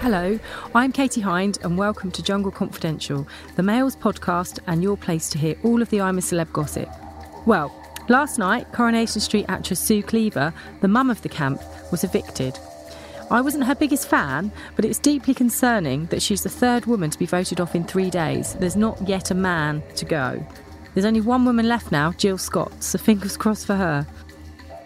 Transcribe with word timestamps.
Hello, 0.00 0.38
I'm 0.74 0.92
Katie 0.92 1.20
Hind, 1.20 1.58
and 1.62 1.76
welcome 1.76 2.10
to 2.12 2.22
Jungle 2.22 2.50
Confidential, 2.50 3.28
the 3.56 3.62
Mail's 3.62 3.94
podcast 3.94 4.58
and 4.66 4.82
your 4.82 4.96
place 4.96 5.28
to 5.28 5.36
hear 5.36 5.56
all 5.62 5.82
of 5.82 5.90
the 5.90 6.00
I'm 6.00 6.16
a 6.16 6.22
Celeb 6.22 6.50
gossip. 6.54 6.88
Well, 7.44 7.70
last 8.08 8.38
night, 8.38 8.72
Coronation 8.72 9.20
Street 9.20 9.44
actress 9.50 9.78
Sue 9.78 10.02
Cleaver, 10.02 10.54
the 10.80 10.88
mum 10.88 11.10
of 11.10 11.20
the 11.20 11.28
camp, 11.28 11.60
was 11.92 12.02
evicted. 12.02 12.58
I 13.30 13.42
wasn't 13.42 13.64
her 13.64 13.74
biggest 13.74 14.08
fan, 14.08 14.50
but 14.74 14.86
it's 14.86 14.98
deeply 14.98 15.34
concerning 15.34 16.06
that 16.06 16.22
she's 16.22 16.44
the 16.44 16.48
third 16.48 16.86
woman 16.86 17.10
to 17.10 17.18
be 17.18 17.26
voted 17.26 17.60
off 17.60 17.74
in 17.74 17.84
three 17.84 18.08
days. 18.08 18.54
There's 18.54 18.76
not 18.76 19.06
yet 19.06 19.30
a 19.30 19.34
man 19.34 19.82
to 19.96 20.06
go. 20.06 20.42
There's 20.94 21.04
only 21.04 21.20
one 21.20 21.44
woman 21.44 21.68
left 21.68 21.92
now, 21.92 22.12
Jill 22.12 22.38
Scott, 22.38 22.82
so 22.82 22.96
fingers 22.96 23.36
crossed 23.36 23.66
for 23.66 23.76
her. 23.76 24.06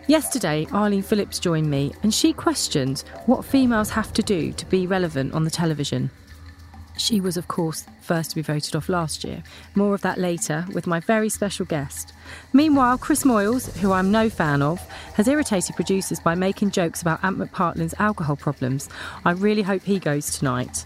Yesterday, 0.06 0.66
Arlene 0.70 1.02
Phillips 1.02 1.38
joined 1.38 1.70
me 1.70 1.94
and 2.02 2.12
she 2.12 2.34
questioned 2.34 3.04
what 3.24 3.42
females 3.42 3.88
have 3.88 4.12
to 4.12 4.22
do 4.22 4.52
to 4.52 4.66
be 4.66 4.86
relevant 4.86 5.32
on 5.32 5.44
the 5.44 5.50
television. 5.50 6.10
She 6.98 7.22
was, 7.22 7.38
of 7.38 7.48
course, 7.48 7.86
first 8.02 8.30
to 8.30 8.36
be 8.36 8.42
voted 8.42 8.76
off 8.76 8.90
last 8.90 9.24
year. 9.24 9.42
More 9.74 9.94
of 9.94 10.02
that 10.02 10.18
later 10.18 10.66
with 10.74 10.86
my 10.86 11.00
very 11.00 11.30
special 11.30 11.64
guest. 11.64 12.12
Meanwhile, 12.52 12.98
Chris 12.98 13.24
Moyles, 13.24 13.74
who 13.78 13.92
I'm 13.92 14.10
no 14.10 14.28
fan 14.28 14.60
of, 14.60 14.78
has 15.14 15.26
irritated 15.26 15.74
producers 15.74 16.20
by 16.20 16.34
making 16.34 16.72
jokes 16.72 17.00
about 17.00 17.24
Ant 17.24 17.38
McPartlin's 17.38 17.94
alcohol 17.98 18.36
problems. 18.36 18.90
I 19.24 19.30
really 19.30 19.62
hope 19.62 19.82
he 19.82 19.98
goes 19.98 20.38
tonight. 20.38 20.84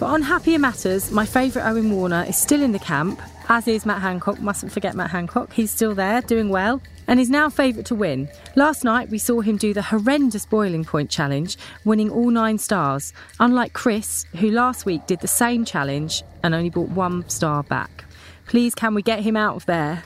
But 0.00 0.06
on 0.06 0.22
happier 0.22 0.58
matters, 0.58 1.10
my 1.10 1.26
favourite 1.26 1.68
Owen 1.68 1.92
Warner 1.92 2.24
is 2.26 2.38
still 2.38 2.62
in 2.62 2.72
the 2.72 2.78
camp, 2.78 3.20
as 3.50 3.68
is 3.68 3.84
Matt 3.84 4.00
Hancock. 4.00 4.40
Mustn't 4.40 4.72
forget 4.72 4.96
Matt 4.96 5.10
Hancock. 5.10 5.52
He's 5.52 5.70
still 5.70 5.94
there, 5.94 6.22
doing 6.22 6.48
well 6.48 6.80
and 7.08 7.18
is 7.18 7.30
now 7.30 7.48
favourite 7.50 7.86
to 7.86 7.94
win. 7.96 8.28
Last 8.54 8.84
night 8.84 9.08
we 9.08 9.18
saw 9.18 9.40
him 9.40 9.56
do 9.56 9.74
the 9.74 9.82
horrendous 9.82 10.46
boiling 10.46 10.84
point 10.84 11.10
challenge, 11.10 11.56
winning 11.84 12.10
all 12.10 12.30
nine 12.30 12.58
stars, 12.58 13.12
unlike 13.40 13.72
Chris, 13.72 14.26
who 14.36 14.50
last 14.50 14.86
week 14.86 15.06
did 15.06 15.20
the 15.20 15.26
same 15.26 15.64
challenge 15.64 16.22
and 16.44 16.54
only 16.54 16.70
brought 16.70 16.90
one 16.90 17.28
star 17.28 17.64
back. 17.64 18.04
Please, 18.46 18.74
can 18.74 18.94
we 18.94 19.02
get 19.02 19.20
him 19.20 19.36
out 19.36 19.56
of 19.56 19.66
there? 19.66 20.04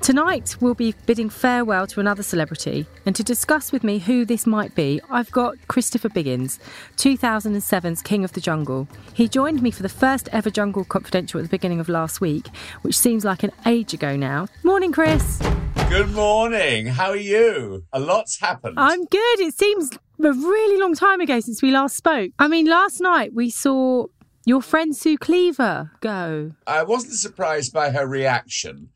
Tonight, 0.00 0.56
we'll 0.60 0.74
be 0.74 0.94
bidding 1.06 1.28
farewell 1.28 1.86
to 1.88 1.98
another 1.98 2.22
celebrity, 2.22 2.86
and 3.04 3.16
to 3.16 3.24
discuss 3.24 3.72
with 3.72 3.82
me 3.82 3.98
who 3.98 4.24
this 4.24 4.46
might 4.46 4.74
be, 4.76 5.00
I've 5.10 5.30
got 5.32 5.56
Christopher 5.66 6.08
Biggins, 6.08 6.60
2007's 6.96 8.00
King 8.02 8.22
of 8.22 8.32
the 8.32 8.40
Jungle. 8.40 8.86
He 9.12 9.28
joined 9.28 9.60
me 9.60 9.72
for 9.72 9.82
the 9.82 9.88
first 9.88 10.28
ever 10.30 10.50
Jungle 10.50 10.84
Confidential 10.84 11.40
at 11.40 11.42
the 11.42 11.50
beginning 11.50 11.80
of 11.80 11.88
last 11.88 12.20
week, 12.20 12.46
which 12.82 12.96
seems 12.96 13.24
like 13.24 13.42
an 13.42 13.50
age 13.66 13.92
ago 13.92 14.14
now. 14.16 14.46
Morning, 14.62 14.92
Chris. 14.92 15.40
Good 15.88 16.10
morning. 16.12 16.86
How 16.86 17.10
are 17.10 17.16
you? 17.16 17.84
A 17.94 17.98
lot's 17.98 18.38
happened. 18.38 18.74
I'm 18.78 19.06
good. 19.06 19.40
It 19.40 19.54
seems 19.54 19.90
a 19.92 20.32
really 20.32 20.78
long 20.78 20.94
time 20.94 21.20
ago 21.20 21.40
since 21.40 21.62
we 21.62 21.70
last 21.70 21.96
spoke. 21.96 22.30
I 22.38 22.46
mean, 22.46 22.66
last 22.66 23.00
night 23.00 23.32
we 23.32 23.48
saw 23.48 24.06
your 24.44 24.60
friend 24.60 24.94
Sue 24.94 25.16
Cleaver 25.16 25.92
go. 26.00 26.52
I 26.66 26.82
wasn't 26.82 27.14
surprised 27.14 27.72
by 27.72 27.90
her 27.90 28.06
reaction, 28.06 28.90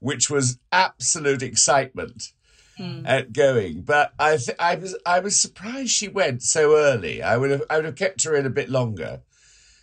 which 0.00 0.30
was 0.30 0.58
absolute 0.72 1.42
excitement. 1.42 2.32
Hmm. 2.78 3.04
At 3.04 3.32
going, 3.32 3.82
but 3.82 4.12
I 4.20 4.36
th- 4.36 4.56
I 4.60 4.76
was 4.76 4.96
I 5.04 5.18
was 5.18 5.34
surprised 5.38 5.90
she 5.90 6.06
went 6.06 6.44
so 6.44 6.76
early. 6.76 7.20
I 7.20 7.36
would 7.36 7.50
have 7.50 7.62
I 7.68 7.76
would 7.76 7.84
have 7.84 7.96
kept 7.96 8.22
her 8.22 8.36
in 8.36 8.46
a 8.46 8.50
bit 8.50 8.68
longer 8.70 9.22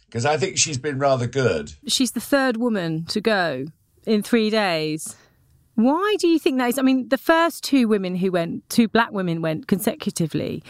because 0.05 0.25
I 0.25 0.37
think 0.37 0.57
she's 0.57 0.77
been 0.77 0.97
rather 0.97 1.27
good. 1.27 1.73
She's 1.87 2.11
the 2.13 2.21
third 2.21 2.55
woman 2.55 3.03
to 3.07 3.19
go 3.19 3.65
in 4.07 4.23
three 4.23 4.49
days. 4.49 5.17
Why 5.75 6.15
do 6.19 6.27
you 6.27 6.39
think 6.39 6.57
that 6.57 6.69
is? 6.69 6.79
I 6.79 6.81
mean, 6.81 7.09
the 7.09 7.17
first 7.17 7.63
two 7.63 7.87
women 7.87 8.15
who 8.15 8.31
went, 8.31 8.67
two 8.69 8.87
black 8.87 9.11
women 9.11 9.41
went 9.41 9.67
consecutively, 9.67 10.63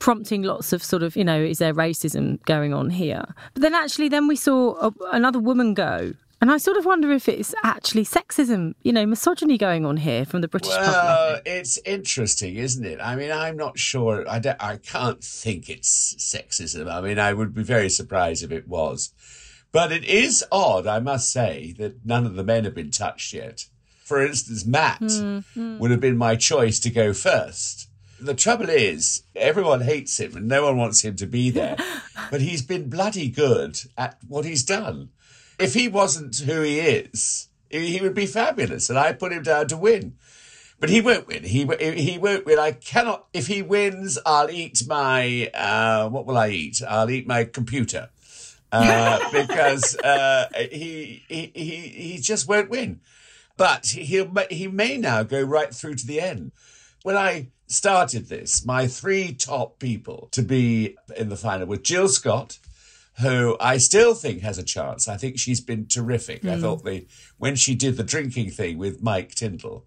prompting 0.00 0.42
lots 0.42 0.72
of 0.72 0.82
sort 0.82 1.02
of, 1.02 1.16
you 1.16 1.24
know, 1.24 1.40
is 1.40 1.58
there 1.58 1.72
racism 1.72 2.44
going 2.44 2.74
on 2.74 2.90
here? 2.90 3.24
But 3.54 3.62
then 3.62 3.74
actually, 3.74 4.08
then 4.08 4.26
we 4.26 4.36
saw 4.36 4.74
a, 4.88 4.92
another 5.12 5.38
woman 5.38 5.74
go. 5.74 6.12
And 6.40 6.52
I 6.52 6.58
sort 6.58 6.76
of 6.76 6.84
wonder 6.84 7.10
if 7.10 7.28
it's 7.28 7.52
actually 7.64 8.04
sexism, 8.04 8.74
you 8.82 8.92
know, 8.92 9.04
misogyny 9.06 9.58
going 9.58 9.84
on 9.84 9.96
here 9.96 10.24
from 10.24 10.40
the 10.40 10.46
British 10.46 10.70
well, 10.70 11.40
it's 11.44 11.78
interesting, 11.84 12.54
isn't 12.56 12.84
it? 12.84 13.00
I 13.02 13.16
mean, 13.16 13.32
I'm 13.32 13.56
not 13.56 13.76
sure. 13.76 14.28
I, 14.28 14.38
don't, 14.38 14.62
I 14.62 14.76
can't 14.76 15.22
think 15.22 15.68
it's 15.68 16.14
sexism. 16.14 16.92
I 16.92 17.00
mean, 17.00 17.18
I 17.18 17.32
would 17.32 17.54
be 17.54 17.64
very 17.64 17.88
surprised 17.88 18.44
if 18.44 18.52
it 18.52 18.68
was. 18.68 19.12
But 19.72 19.90
it 19.90 20.04
is 20.04 20.44
odd, 20.52 20.86
I 20.86 21.00
must 21.00 21.30
say, 21.32 21.74
that 21.78 22.06
none 22.06 22.24
of 22.24 22.36
the 22.36 22.44
men 22.44 22.64
have 22.64 22.74
been 22.74 22.92
touched 22.92 23.32
yet 23.32 23.66
for 24.08 24.24
instance, 24.24 24.64
Matt 24.64 25.00
mm-hmm. 25.00 25.78
would 25.78 25.90
have 25.90 26.00
been 26.00 26.16
my 26.16 26.34
choice 26.34 26.80
to 26.80 26.88
go 26.88 27.12
first. 27.12 27.90
The 28.18 28.32
trouble 28.32 28.70
is, 28.70 29.22
everyone 29.36 29.82
hates 29.82 30.18
him 30.18 30.34
and 30.34 30.48
no 30.48 30.64
one 30.64 30.78
wants 30.78 31.04
him 31.04 31.14
to 31.16 31.26
be 31.26 31.50
there. 31.50 31.76
but 32.30 32.40
he's 32.40 32.62
been 32.62 32.88
bloody 32.88 33.28
good 33.28 33.78
at 33.98 34.16
what 34.26 34.46
he's 34.46 34.64
done. 34.64 35.10
If 35.58 35.74
he 35.74 35.88
wasn't 35.88 36.38
who 36.38 36.62
he 36.62 36.80
is, 36.80 37.48
he 37.68 38.00
would 38.00 38.14
be 38.14 38.24
fabulous. 38.24 38.88
And 38.88 38.98
I 38.98 39.12
put 39.12 39.32
him 39.32 39.42
down 39.42 39.68
to 39.68 39.76
win. 39.76 40.14
But 40.80 40.88
he 40.88 41.02
won't 41.02 41.26
win. 41.26 41.42
He 41.42 41.66
he 41.80 42.16
won't 42.18 42.46
win. 42.46 42.58
I 42.58 42.70
cannot. 42.70 43.26
If 43.34 43.48
he 43.48 43.62
wins, 43.62 44.16
I'll 44.24 44.48
eat 44.48 44.84
my. 44.86 45.50
Uh, 45.52 46.08
what 46.08 46.24
will 46.24 46.38
I 46.38 46.50
eat? 46.50 46.80
I'll 46.88 47.10
eat 47.10 47.26
my 47.26 47.42
computer 47.42 48.10
uh, 48.70 49.18
because 49.32 49.96
uh, 49.96 50.46
he, 50.54 51.24
he 51.28 51.50
he 51.52 51.76
he 51.78 52.18
just 52.18 52.48
won't 52.48 52.70
win 52.70 53.00
but 53.58 53.86
he'll 53.86 54.32
he 54.50 54.68
may 54.68 54.96
now 54.96 55.22
go 55.22 55.42
right 55.42 55.74
through 55.74 55.96
to 55.96 56.06
the 56.06 56.20
end. 56.22 56.52
When 57.02 57.16
I 57.16 57.48
started 57.66 58.28
this, 58.28 58.64
my 58.64 58.86
three 58.86 59.34
top 59.34 59.78
people 59.78 60.28
to 60.32 60.42
be 60.42 60.96
in 61.16 61.28
the 61.28 61.36
final 61.36 61.66
were 61.66 61.76
Jill 61.76 62.08
Scott, 62.08 62.58
who 63.20 63.56
I 63.60 63.76
still 63.76 64.14
think 64.14 64.40
has 64.40 64.58
a 64.58 64.62
chance. 64.62 65.08
I 65.08 65.16
think 65.16 65.38
she's 65.38 65.60
been 65.60 65.86
terrific. 65.86 66.42
Mm. 66.42 66.50
I 66.50 66.54
hmm. 66.54 66.60
thought 66.62 66.84
the 66.84 67.06
when 67.36 67.56
she 67.56 67.74
did 67.74 67.96
the 67.96 68.04
drinking 68.04 68.50
thing 68.52 68.78
with 68.78 69.02
Mike 69.02 69.34
Tindall, 69.34 69.86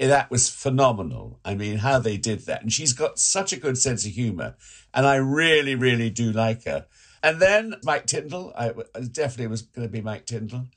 eh, 0.00 0.08
that 0.08 0.30
was 0.30 0.48
phenomenal. 0.48 1.38
I 1.44 1.54
mean, 1.54 1.78
how 1.78 1.98
they 1.98 2.16
did 2.16 2.40
that, 2.46 2.62
and 2.62 2.72
she's 2.72 2.94
got 2.94 3.18
such 3.18 3.52
a 3.52 3.60
good 3.60 3.76
sense 3.76 4.06
of 4.06 4.12
humour, 4.12 4.56
and 4.94 5.06
I 5.06 5.16
really, 5.16 5.74
really 5.74 6.10
do 6.10 6.32
like 6.32 6.64
her. 6.64 6.86
And 7.22 7.38
then 7.38 7.74
Mike 7.84 8.06
Tindall, 8.06 8.54
I 8.56 8.72
definitely 9.12 9.48
was 9.48 9.60
going 9.60 9.86
to 9.86 9.92
be 9.92 10.00
Mike 10.00 10.24
Tindall. 10.24 10.68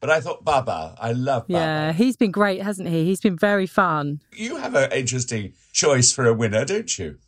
But 0.00 0.10
I 0.10 0.20
thought 0.20 0.44
Baba, 0.44 0.94
I 1.00 1.12
love 1.12 1.48
Baba. 1.48 1.58
Yeah, 1.58 1.92
he's 1.92 2.16
been 2.16 2.30
great, 2.30 2.62
hasn't 2.62 2.88
he? 2.88 3.04
He's 3.04 3.20
been 3.20 3.36
very 3.36 3.66
fun. 3.66 4.20
You 4.32 4.56
have 4.56 4.74
an 4.74 4.92
interesting 4.92 5.54
choice 5.72 6.12
for 6.12 6.26
a 6.26 6.32
winner, 6.32 6.64
don't 6.64 6.98
you? 6.98 7.18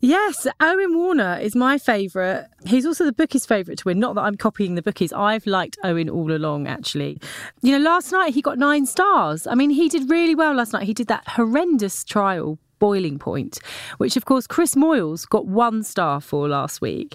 Yes, 0.00 0.46
Owen 0.60 0.96
Warner 0.96 1.38
is 1.40 1.54
my 1.56 1.78
favourite. 1.78 2.46
He's 2.66 2.84
also 2.84 3.04
the 3.04 3.12
bookies' 3.12 3.46
favourite 3.46 3.78
to 3.78 3.84
win. 3.86 3.98
Not 3.98 4.14
that 4.14 4.22
I'm 4.22 4.36
copying 4.36 4.74
the 4.74 4.82
bookies. 4.82 5.12
I've 5.12 5.46
liked 5.46 5.78
Owen 5.82 6.08
all 6.10 6.32
along, 6.32 6.66
actually. 6.66 7.18
You 7.62 7.72
know, 7.78 7.84
last 7.84 8.12
night 8.12 8.34
he 8.34 8.42
got 8.42 8.58
nine 8.58 8.86
stars. 8.86 9.46
I 9.46 9.54
mean, 9.54 9.70
he 9.70 9.88
did 9.88 10.10
really 10.10 10.34
well 10.34 10.54
last 10.54 10.72
night. 10.72 10.84
He 10.84 10.94
did 10.94 11.08
that 11.08 11.26
horrendous 11.26 12.04
trial 12.04 12.58
boiling 12.82 13.16
point, 13.16 13.60
which 13.98 14.16
of 14.16 14.24
course 14.24 14.48
Chris 14.48 14.74
Moyles 14.74 15.28
got 15.28 15.46
one 15.46 15.84
star 15.84 16.20
for 16.20 16.48
last 16.48 16.80
week. 16.80 17.14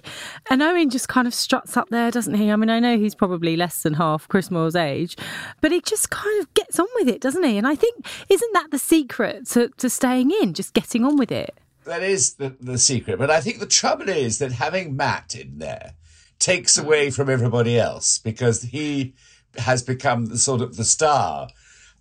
And 0.50 0.64
Owen 0.64 0.90
just 0.90 1.10
kind 1.10 1.28
of 1.28 1.34
struts 1.34 1.76
up 1.76 1.90
there, 1.90 2.10
doesn't 2.10 2.36
he? 2.36 2.50
I 2.50 2.56
mean, 2.56 2.70
I 2.70 2.80
know 2.80 2.98
he's 2.98 3.14
probably 3.14 3.58
less 3.58 3.84
than 3.84 3.96
half 3.96 4.30
Chris 4.30 4.48
Moyles' 4.48 4.80
age, 4.80 5.18
but 5.60 5.74
he 5.74 5.82
just 5.82 6.10
kind 6.10 6.40
of 6.40 6.54
gets 6.54 6.80
on 6.80 6.88
with 6.96 7.10
it, 7.10 7.20
doesn't 7.20 7.44
he? 7.44 7.58
And 7.58 7.68
I 7.68 7.76
think, 7.76 7.96
isn't 8.30 8.54
that 8.54 8.72
the 8.72 8.80
secret 8.80 9.46
to, 9.48 9.68
to 9.76 9.90
staying 9.90 10.32
in, 10.32 10.54
just 10.54 10.74
getting 10.74 11.04
on 11.04 11.18
with 11.18 11.34
it? 11.34 11.54
That 11.84 12.02
is 12.02 12.36
the, 12.36 12.56
the 12.62 12.78
secret. 12.78 13.20
But 13.20 13.30
I 13.30 13.42
think 13.42 13.60
the 13.60 13.66
trouble 13.66 14.08
is 14.08 14.38
that 14.38 14.54
having 14.54 14.96
Matt 14.96 15.36
in 15.36 15.58
there 15.58 15.96
takes 16.40 16.80
mm. 16.80 16.86
away 16.86 17.10
from 17.10 17.30
everybody 17.30 17.78
else 17.78 18.20
because 18.20 18.62
he 18.62 19.16
has 19.58 19.84
become 19.84 20.28
the 20.28 20.38
sort 20.38 20.62
of 20.62 20.78
the 20.78 20.86
star 20.86 21.50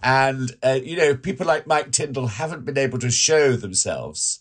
and, 0.03 0.53
uh, 0.63 0.79
you 0.83 0.97
know, 0.97 1.17
people 1.17 1.47
like 1.47 1.67
Mike 1.67 1.93
Tindall 1.93 2.27
haven't 2.27 2.65
been 2.65 2.79
able 2.79 2.99
to 2.99 3.11
show 3.11 3.57
themselves 3.57 4.41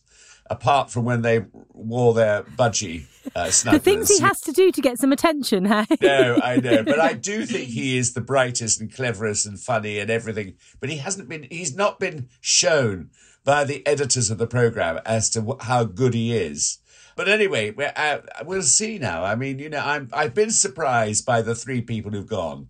apart 0.50 0.92
from 0.92 1.06
when 1.06 1.22
they 1.22 1.46
wore 1.74 2.14
their 2.14 2.44
budgie 2.44 3.06
uh, 3.36 3.46
The 3.72 3.80
things 3.80 4.10
he 4.10 4.20
has 4.22 4.42
to 4.42 4.52
do 4.52 4.72
to 4.72 4.82
get 4.82 5.00
some 5.00 5.12
attention, 5.12 5.66
hey? 5.66 5.86
no, 6.02 6.40
I 6.44 6.58
know. 6.58 6.84
But 6.84 7.00
I 7.00 7.14
do 7.14 7.46
think 7.46 7.70
he 7.70 7.98
is 7.98 8.14
the 8.14 8.22
brightest 8.22 8.80
and 8.80 8.94
cleverest 8.94 9.46
and 9.46 9.60
funny 9.60 10.00
and 10.00 10.10
everything. 10.10 10.56
But 10.80 10.90
he 10.90 10.98
hasn't 10.98 11.30
been, 11.30 11.48
he's 11.50 11.76
not 11.76 12.00
been 12.00 12.30
shown 12.42 13.10
by 13.44 13.64
the 13.64 13.86
editors 13.88 14.30
of 14.30 14.38
the 14.38 14.48
program 14.48 15.00
as 15.06 15.30
to 15.32 15.58
how 15.62 15.84
good 15.84 16.14
he 16.14 16.36
is. 16.36 16.80
But 17.16 17.30
anyway, 17.30 17.74
uh, 17.96 18.20
we'll 18.44 18.62
see 18.62 18.98
now. 18.98 19.24
I 19.24 19.36
mean, 19.36 19.60
you 19.60 19.70
know, 19.70 19.80
I'm, 19.80 20.10
I've 20.12 20.34
been 20.34 20.52
surprised 20.52 21.26
by 21.26 21.42
the 21.42 21.56
three 21.56 21.82
people 21.82 22.12
who've 22.12 22.28
gone. 22.28 22.68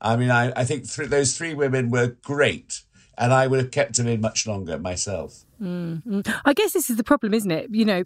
I 0.00 0.16
mean, 0.16 0.30
I, 0.30 0.52
I 0.56 0.64
think 0.64 0.90
th- 0.90 1.08
those 1.08 1.36
three 1.36 1.54
women 1.54 1.90
were 1.90 2.16
great, 2.22 2.82
and 3.16 3.32
I 3.32 3.46
would 3.46 3.60
have 3.60 3.70
kept 3.70 3.96
them 3.96 4.06
in 4.06 4.20
much 4.20 4.46
longer 4.46 4.78
myself. 4.78 5.44
Mm-hmm. 5.62 6.20
I 6.44 6.52
guess 6.52 6.72
this 6.72 6.90
is 6.90 6.96
the 6.96 7.04
problem, 7.04 7.32
isn't 7.32 7.50
it? 7.50 7.68
You 7.70 7.84
know, 7.84 8.04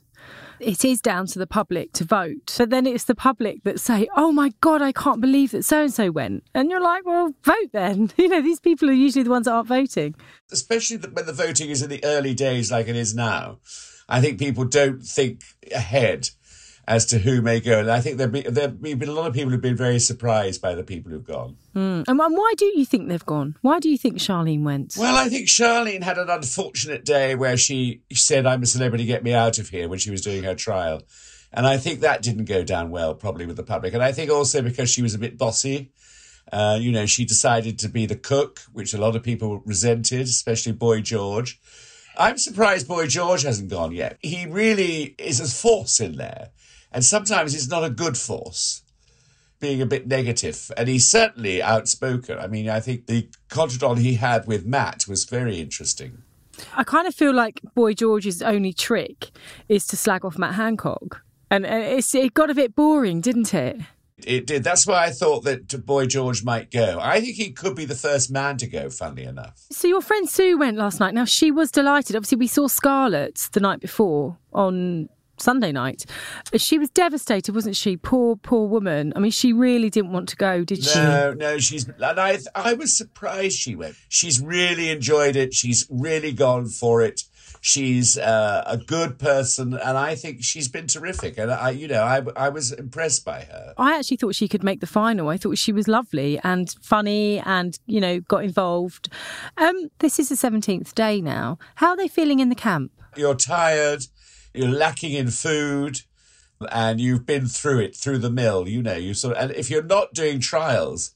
it 0.61 0.85
is 0.85 1.00
down 1.00 1.26
to 1.29 1.38
the 1.38 1.46
public 1.46 1.93
to 1.94 2.05
vote, 2.05 2.55
but 2.58 2.70
then 2.70 2.87
it's 2.87 3.05
the 3.05 3.14
public 3.14 3.64
that 3.64 3.81
say, 3.81 4.08
"Oh 4.17 4.32
my 4.32 4.52
God, 4.61 4.82
I 4.82 4.93
can't 4.93 5.20
believe 5.20 5.52
that 5.52 5.64
so 5.64 5.82
and 5.82 5.93
so 5.93 6.11
went," 6.11 6.44
and 6.55 6.70
you're 6.70 6.81
like, 6.81 7.05
"Well, 7.05 7.35
vote 7.43 7.73
then." 7.73 8.11
You 8.19 8.29
know, 8.29 8.43
these 8.43 8.61
people 8.61 8.91
are 8.91 8.94
usually 8.94 9.23
the 9.23 9.31
ones 9.31 9.46
that 9.46 9.52
aren't 9.52 9.69
voting, 9.69 10.14
especially 10.52 10.99
when 10.99 11.26
the 11.26 11.32
voting 11.32 11.70
is 11.70 11.82
in 11.82 11.88
the 11.88 12.05
early 12.05 12.34
days, 12.34 12.70
like 12.70 12.88
it 12.88 12.96
is 12.96 13.14
now. 13.14 13.58
I 14.08 14.20
think 14.20 14.38
people 14.38 14.64
don't 14.64 15.02
think 15.02 15.43
ahead 15.75 16.31
as 16.88 17.05
to 17.05 17.19
who 17.19 17.43
may 17.43 17.61
go. 17.61 17.81
And 17.81 17.90
I 17.90 18.00
think 18.00 18.17
there've 18.17 18.32
been, 18.32 18.52
there've 18.52 18.81
been 18.81 19.11
a 19.11 19.12
lot 19.12 19.26
of 19.26 19.35
people 19.35 19.50
who've 19.50 19.61
been 19.61 19.76
very 19.76 19.99
surprised 19.99 20.62
by 20.62 20.75
the 20.75 20.82
people 20.82 21.12
who've 21.12 21.23
gone. 21.23 21.58
Mm. 21.76 22.05
And 22.08 22.19
why 22.19 22.55
do 22.56 22.64
you 22.64 22.87
think 22.87 23.08
they've 23.08 23.26
gone? 23.26 23.56
Why 23.61 23.79
do 23.79 23.90
you 23.90 23.99
think 23.99 24.17
Charlene 24.17 24.62
went? 24.62 24.94
Well, 24.96 25.14
I 25.14 25.29
think 25.29 25.49
Charlene 25.49 26.02
had 26.02 26.17
an 26.17 26.31
unfortunate 26.31 27.05
day 27.05 27.35
where 27.35 27.58
she 27.58 28.00
said, 28.11 28.46
I'm 28.46 28.62
a 28.62 28.67
celebrity, 28.67 29.05
get 29.05 29.23
me 29.23 29.35
out 29.35 29.58
of 29.58 29.69
here 29.69 29.87
when 29.87 29.99
she 29.99 30.11
was 30.11 30.23
doing 30.23 30.44
her 30.44 30.55
trial. 30.55 31.02
And 31.52 31.67
I 31.67 31.76
think 31.76 32.00
that 32.00 32.23
didn't 32.23 32.46
go 32.46 32.64
down 32.64 32.91
well, 32.91 33.14
probably 33.14 33.44
with 33.44 33.56
the 33.56 33.62
public. 33.62 33.93
And 33.93 34.02
I 34.02 34.12
think 34.12 34.31
also 34.31 34.62
because 34.62 34.88
she 34.88 35.02
was 35.02 35.12
a 35.12 35.19
bit 35.19 35.37
bossy. 35.37 35.93
Uh, 36.50 36.79
you 36.81 36.91
know, 36.91 37.05
she 37.05 37.26
decided 37.26 37.79
to 37.81 37.91
be 37.91 38.06
the 38.06 38.17
cook, 38.17 38.61
which 38.73 38.94
a 38.94 38.99
lot 38.99 39.14
of 39.14 39.23
people 39.23 39.61
resented, 39.67 40.23
especially 40.23 40.73
Boy 40.73 41.02
George. 41.02 41.61
I'm 42.17 42.38
surprised 42.38 42.88
Boy 42.88 43.08
George 43.08 43.43
hasn't 43.43 43.69
gone 43.69 43.93
yet. 43.93 44.17
He 44.23 44.46
really 44.46 45.14
is 45.19 45.38
a 45.38 45.46
force 45.46 46.00
in 46.00 46.17
there. 46.17 46.49
And 46.93 47.05
sometimes 47.05 47.55
it's 47.55 47.69
not 47.69 47.85
a 47.85 47.90
good 47.90 48.17
force, 48.17 48.82
being 49.61 49.82
a 49.82 49.87
bit 49.87 50.06
negative. 50.06 50.70
And 50.76 50.88
he's 50.88 51.06
certainly 51.06 51.62
outspoken. 51.62 52.38
I 52.38 52.46
mean, 52.46 52.69
I 52.69 52.81
think 52.81 53.06
the 53.06 53.29
contretemps 53.50 53.99
he 53.99 54.14
had 54.14 54.46
with 54.46 54.64
Matt 54.64 55.06
was 55.06 55.25
very 55.25 55.61
interesting. 55.61 56.23
I 56.75 56.85
kind 56.85 57.06
of 57.06 57.14
feel 57.14 57.35
like 57.35 57.61
Boy 57.75 57.94
George's 57.94 58.43
only 58.43 58.73
trick 58.73 59.31
is 59.69 59.87
to 59.88 59.96
slag 59.96 60.25
off 60.25 60.38
Matt 60.38 60.55
Hancock. 60.55 61.23
And 61.50 61.64
it's, 61.64 62.14
it 62.14 62.35
got 62.35 62.50
a 62.50 62.55
bit 62.55 62.75
boring, 62.75 63.20
didn't 63.20 63.55
it? 63.55 63.81
It 64.26 64.46
did. 64.49 64.64
That's 64.64 64.84
why 64.87 65.05
I 65.05 65.11
thought 65.11 65.44
that 65.44 65.87
Boy 65.87 66.06
George 66.06 66.43
might 66.43 66.73
go. 66.73 66.99
I 67.00 67.20
think 67.20 67.37
he 67.37 67.52
could 67.52 67.76
be 67.76 67.84
the 67.84 67.94
first 67.94 68.32
man 68.32 68.56
to 68.56 68.67
go, 68.67 68.91
funnily 68.91 69.23
enough. 69.23 69.64
So 69.70 69.87
your 69.87 70.00
friend 70.02 70.29
Sue 70.29 70.58
went 70.58 70.76
last 70.76 70.99
night. 70.99 71.14
Now, 71.14 71.25
she 71.25 71.52
was 71.52 71.70
delighted. 71.70 72.17
Obviously, 72.17 72.38
we 72.38 72.49
saw 72.49 72.67
Scarlett 72.67 73.49
the 73.52 73.61
night 73.61 73.79
before 73.79 74.37
on 74.52 75.08
Sunday 75.40 75.73
night. 75.73 76.05
She 76.56 76.79
was 76.79 76.90
devastated, 76.90 77.55
wasn't 77.55 77.76
she? 77.76 77.96
Poor, 77.96 78.37
poor 78.37 78.69
woman. 78.69 79.12
I 79.17 79.20
mean, 79.20 79.31
she 79.31 79.52
really 79.52 79.90
didn't 79.90 80.12
want 80.12 80.29
to 80.31 80.37
go, 80.37 80.64
did 80.64 80.85
she? 80.85 80.99
No, 80.99 81.32
no. 81.35 81.58
She's 81.58 81.88
and 81.88 82.20
I, 82.20 82.38
I 82.55 82.75
was 82.75 82.96
surprised 82.96 83.58
she 83.58 83.75
went. 83.75 83.96
She's 84.08 84.40
really 84.40 84.90
enjoyed 84.90 85.37
it. 85.37 85.55
She's 85.55 85.87
really 85.90 86.32
gone 86.32 86.67
for 86.67 87.02
it. 87.02 87.23
She's 87.61 88.17
uh, 88.17 88.62
a 88.67 88.76
good 88.76 89.19
person, 89.19 89.75
and 89.75 89.99
I 89.99 90.14
think 90.14 90.44
she's 90.44 90.69
been 90.69 90.87
terrific. 90.87 91.38
And 91.38 91.50
I, 91.50 91.70
you 91.70 91.88
know, 91.88 92.02
I, 92.02 92.23
I 92.37 92.49
was 92.50 92.70
impressed 92.70 93.25
by 93.25 93.41
her. 93.41 93.75
I 93.76 93.99
actually 93.99 94.19
thought 94.19 94.37
she 94.37 94.46
could 94.46 94.62
make 94.62 94.81
the 94.81 94.87
final. 94.87 95.29
I 95.29 95.38
thought 95.38 95.58
she 95.58 95.73
was 95.73 95.88
lovely 95.88 96.38
and 96.44 96.73
funny, 96.82 97.41
and 97.41 97.76
you 97.87 98.00
know, 98.00 98.20
got 98.20 98.44
involved. 98.44 99.11
Um, 99.56 99.91
this 99.99 100.20
is 100.20 100.29
the 100.29 100.37
seventeenth 100.37 100.94
day 100.94 101.20
now. 101.20 101.58
How 101.76 101.91
are 101.91 101.96
they 101.96 102.08
feeling 102.08 102.38
in 102.38 102.49
the 102.49 102.55
camp? 102.55 102.93
You're 103.17 103.34
tired. 103.34 104.05
You're 104.58 104.69
lacking 104.69 105.12
in 105.12 105.31
food 105.31 106.02
and 106.70 107.00
you've 107.00 107.25
been 107.25 107.46
through 107.46 107.81
it 107.81 107.96
through 107.96 108.19
the 108.19 108.31
mill 108.31 108.66
you 108.66 108.82
know 108.82 108.96
you 108.96 109.14
sort 109.14 109.37
of, 109.37 109.43
and 109.43 109.52
if 109.52 109.70
you're 109.70 109.82
not 109.82 110.12
doing 110.12 110.40
trials 110.40 111.12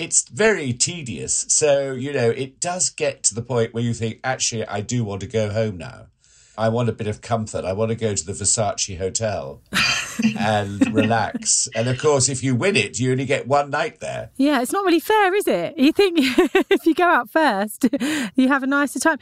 it's 0.00 0.26
very 0.30 0.72
tedious. 0.72 1.44
So, 1.50 1.92
you 1.92 2.14
know, 2.14 2.30
it 2.30 2.58
does 2.58 2.88
get 2.88 3.22
to 3.24 3.34
the 3.34 3.42
point 3.42 3.74
where 3.74 3.82
you 3.82 3.92
think, 3.92 4.18
actually, 4.24 4.66
I 4.66 4.80
do 4.80 5.04
want 5.04 5.20
to 5.20 5.26
go 5.26 5.50
home 5.50 5.76
now. 5.76 6.06
I 6.56 6.70
want 6.70 6.88
a 6.88 6.92
bit 6.92 7.06
of 7.06 7.20
comfort. 7.20 7.66
I 7.66 7.74
want 7.74 7.90
to 7.90 7.94
go 7.94 8.14
to 8.14 8.24
the 8.24 8.32
Versace 8.32 8.96
hotel 8.96 9.62
and 10.38 10.94
relax. 10.94 11.68
And 11.74 11.86
of 11.86 11.98
course, 11.98 12.30
if 12.30 12.42
you 12.42 12.54
win 12.54 12.76
it, 12.76 12.98
you 12.98 13.12
only 13.12 13.26
get 13.26 13.46
one 13.46 13.68
night 13.70 14.00
there. 14.00 14.30
Yeah, 14.36 14.62
it's 14.62 14.72
not 14.72 14.84
really 14.86 15.00
fair, 15.00 15.34
is 15.34 15.46
it? 15.46 15.76
You 15.76 15.92
think 15.92 16.18
if 16.70 16.86
you 16.86 16.94
go 16.94 17.04
out 17.04 17.30
first, 17.30 17.86
you 18.36 18.48
have 18.48 18.62
a 18.62 18.66
nicer 18.66 18.98
time. 18.98 19.18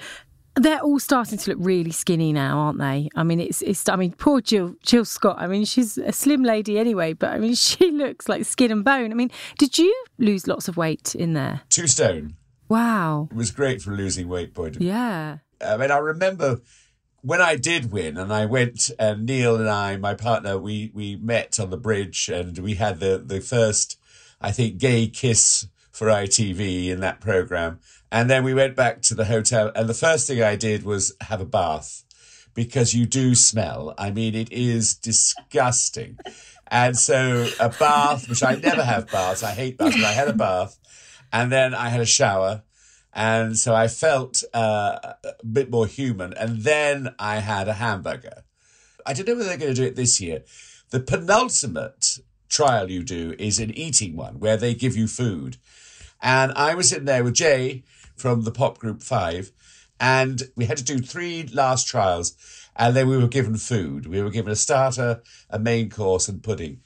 They're 0.58 0.81
all 0.81 0.99
starting 0.99 1.38
to 1.38 1.50
look 1.50 1.58
really 1.60 1.90
skinny 1.90 2.32
now, 2.32 2.58
aren't 2.58 2.78
they? 2.78 3.08
I 3.14 3.22
mean, 3.22 3.40
it's 3.40 3.62
it's. 3.62 3.88
I 3.88 3.96
mean, 3.96 4.12
poor 4.12 4.40
Jill 4.40 4.75
Jill 4.82 5.05
Scott. 5.05 5.37
I 5.38 5.46
mean, 5.46 5.64
she's 5.64 5.99
a 5.99 6.12
slim 6.12 6.43
lady 6.43 6.78
anyway, 6.78 7.12
but 7.12 7.31
I 7.31 7.38
mean, 7.38 7.55
she 7.66 7.90
looks 7.90 8.28
like 8.28 8.44
skin 8.44 8.72
and 8.72 8.84
bone. 8.84 9.10
I 9.12 9.14
mean, 9.14 9.31
did 9.58 9.78
you 9.78 9.94
lose 10.19 10.46
lots 10.46 10.69
of 10.69 10.76
weight 10.76 11.14
in 11.14 11.34
there? 11.34 11.62
Two 11.70 11.87
stone. 11.87 12.34
Wow. 12.69 13.28
It 13.31 13.37
was 13.37 13.50
great 13.50 13.81
for 13.81 13.93
losing 13.93 14.28
weight 14.28 14.55
point 14.55 14.76
of. 14.76 14.82
Yeah. 14.82 15.38
I 15.64 15.76
mean, 15.76 15.90
I 15.90 15.99
remember 15.99 16.60
when 17.22 17.40
I 17.40 17.56
did 17.56 17.90
win, 17.90 18.16
and 18.16 18.32
I 18.32 18.46
went, 18.46 18.90
and 18.99 19.26
Neil 19.26 19.56
and 19.56 19.69
I, 19.69 19.96
my 19.96 20.14
partner, 20.14 20.58
we 20.58 20.90
we 20.94 21.16
met 21.16 21.58
on 21.58 21.70
the 21.70 21.76
bridge, 21.76 22.28
and 22.28 22.58
we 22.58 22.75
had 22.75 23.00
the 23.00 23.22
the 23.25 23.40
first, 23.40 23.99
I 24.40 24.52
think, 24.52 24.78
gay 24.78 25.08
kiss 25.08 25.66
for 25.90 26.06
ITV 26.06 26.88
in 26.88 27.00
that 27.00 27.20
program. 27.20 27.81
And 28.10 28.31
then 28.31 28.43
we 28.44 28.55
went 28.55 28.75
back 28.75 29.02
to 29.02 29.14
the 29.14 29.26
hotel, 29.26 29.70
and 29.75 29.88
the 29.88 29.94
first 29.94 30.26
thing 30.26 30.43
I 30.43 30.56
did 30.56 30.82
was 30.82 31.14
have 31.22 31.40
a 31.40 31.46
bath 31.46 32.05
because 32.55 32.94
you 32.94 33.06
do 33.06 33.34
smell. 33.34 33.94
I 33.99 34.10
mean, 34.10 34.34
it 34.34 34.50
is 34.50 34.94
disgusting. 34.94 36.19
And 36.66 36.96
so 36.96 37.49
a 37.60 37.69
bath, 37.69 38.28
which 38.28 38.43
I 38.43 38.56
never 38.56 38.82
have 38.82 39.10
baths, 39.10 39.43
I 39.43 39.52
hate 39.52 39.78
baths, 39.78 39.96
but 39.96 40.05
I 40.05 40.12
had 40.12 40.28
a 40.28 40.32
bath, 40.32 40.78
and 41.32 41.52
then 41.52 41.75
I 41.75 41.90
had 41.90 42.00
a 42.00 42.06
shower. 42.06 42.62
And 43.12 43.58
so 43.58 43.75
I 43.75 43.88
felt 43.88 44.43
uh, 44.55 45.14
a 45.25 45.44
bit 45.44 45.70
more 45.70 45.87
human. 45.87 46.34
And 46.34 46.62
then 46.62 47.14
I 47.19 47.38
had 47.38 47.69
a 47.69 47.75
hamburger. 47.75 48.44
I 49.06 49.12
don't 49.12 49.26
know 49.26 49.34
whether 49.34 49.49
they're 49.49 49.56
going 49.56 49.75
to 49.75 49.81
do 49.81 49.87
it 49.87 49.96
this 49.96 50.20
year. 50.20 50.44
The 50.90 51.00
penultimate 51.00 52.19
trial 52.49 52.90
you 52.90 53.02
do 53.02 53.34
is 53.38 53.58
an 53.58 53.70
eating 53.72 54.16
one 54.16 54.38
where 54.38 54.56
they 54.56 54.75
give 54.75 54.96
you 54.96 55.06
food. 55.06 55.56
And 56.20 56.52
I 56.52 56.75
was 56.75 56.93
in 56.93 57.05
there 57.05 57.25
with 57.25 57.34
Jay 57.34 57.82
from 58.19 58.43
the 58.43 58.50
pop 58.50 58.79
group 58.79 59.03
Five, 59.03 59.53
and 60.00 60.43
we 60.56 60.67
had 60.67 60.79
to 60.79 60.85
do 60.85 60.99
three 60.99 61.44
last 61.53 61.87
trials, 61.87 62.35
and 62.76 62.94
then 62.94 63.09
we 63.09 63.17
were 63.17 63.29
given 63.29 63.56
food. 63.56 64.06
We 64.06 64.23
were 64.23 64.31
given 64.31 64.53
a 64.53 64.56
starter, 64.56 65.23
a 65.50 65.59
main 65.59 65.91
course, 65.91 66.29
and 66.29 66.43
pudding. 66.43 66.81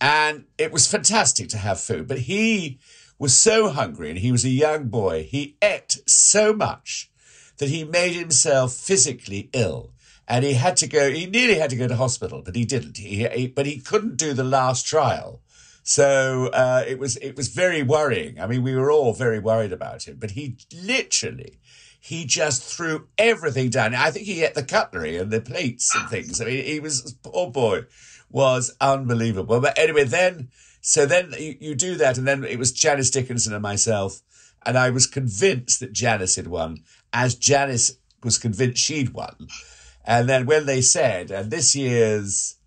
And 0.00 0.44
it 0.56 0.72
was 0.72 0.90
fantastic 0.90 1.48
to 1.50 1.58
have 1.58 1.80
food. 1.80 2.08
But 2.08 2.20
he 2.20 2.78
was 3.18 3.36
so 3.36 3.68
hungry, 3.68 4.10
and 4.10 4.18
he 4.18 4.32
was 4.32 4.44
a 4.44 4.50
young 4.50 4.88
boy. 4.88 5.24
He 5.28 5.56
ate 5.62 5.98
so 6.06 6.52
much 6.52 7.10
that 7.58 7.68
he 7.68 7.84
made 7.84 8.14
himself 8.14 8.72
physically 8.72 9.50
ill. 9.52 9.92
And 10.26 10.44
he 10.44 10.54
had 10.54 10.76
to 10.78 10.86
go, 10.86 11.10
he 11.10 11.26
nearly 11.26 11.54
had 11.54 11.70
to 11.70 11.76
go 11.76 11.88
to 11.88 11.96
hospital, 11.96 12.42
but 12.44 12.54
he 12.54 12.64
didn't. 12.64 12.98
He, 12.98 13.26
he 13.26 13.46
but 13.46 13.66
he 13.66 13.80
couldn't 13.80 14.16
do 14.16 14.34
the 14.34 14.44
last 14.44 14.86
trial 14.86 15.40
so 15.88 16.48
uh, 16.52 16.84
it 16.86 16.98
was 16.98 17.16
it 17.16 17.34
was 17.34 17.48
very 17.48 17.82
worrying. 17.82 18.38
I 18.38 18.46
mean, 18.46 18.62
we 18.62 18.74
were 18.74 18.90
all 18.90 19.14
very 19.14 19.38
worried 19.38 19.72
about 19.72 20.06
him, 20.06 20.18
but 20.20 20.32
he 20.32 20.58
literally 20.70 21.60
he 21.98 22.26
just 22.26 22.62
threw 22.62 23.08
everything 23.16 23.70
down. 23.70 23.94
I 23.94 24.10
think 24.10 24.26
he 24.26 24.44
ate 24.44 24.52
the 24.52 24.62
cutlery 24.62 25.16
and 25.16 25.30
the 25.30 25.40
plates 25.40 25.96
and 25.96 26.06
things. 26.10 26.42
I 26.42 26.44
mean, 26.44 26.62
he 26.62 26.78
was 26.78 27.14
poor 27.22 27.50
boy 27.50 27.86
was 28.28 28.76
unbelievable. 28.82 29.60
But 29.60 29.78
anyway, 29.78 30.04
then 30.04 30.50
so 30.82 31.06
then 31.06 31.32
you, 31.38 31.56
you 31.58 31.74
do 31.74 31.94
that, 31.94 32.18
and 32.18 32.28
then 32.28 32.44
it 32.44 32.58
was 32.58 32.70
Janice 32.70 33.08
Dickinson 33.08 33.54
and 33.54 33.62
myself, 33.62 34.20
and 34.66 34.76
I 34.76 34.90
was 34.90 35.06
convinced 35.06 35.80
that 35.80 35.94
Janice 35.94 36.36
had 36.36 36.48
won, 36.48 36.84
as 37.14 37.34
Janice 37.34 37.96
was 38.22 38.36
convinced 38.36 38.84
she'd 38.84 39.14
won. 39.14 39.48
And 40.04 40.28
then 40.28 40.44
when 40.44 40.66
they 40.66 40.82
said, 40.82 41.30
and 41.30 41.50
this 41.50 41.74
year's 41.74 42.57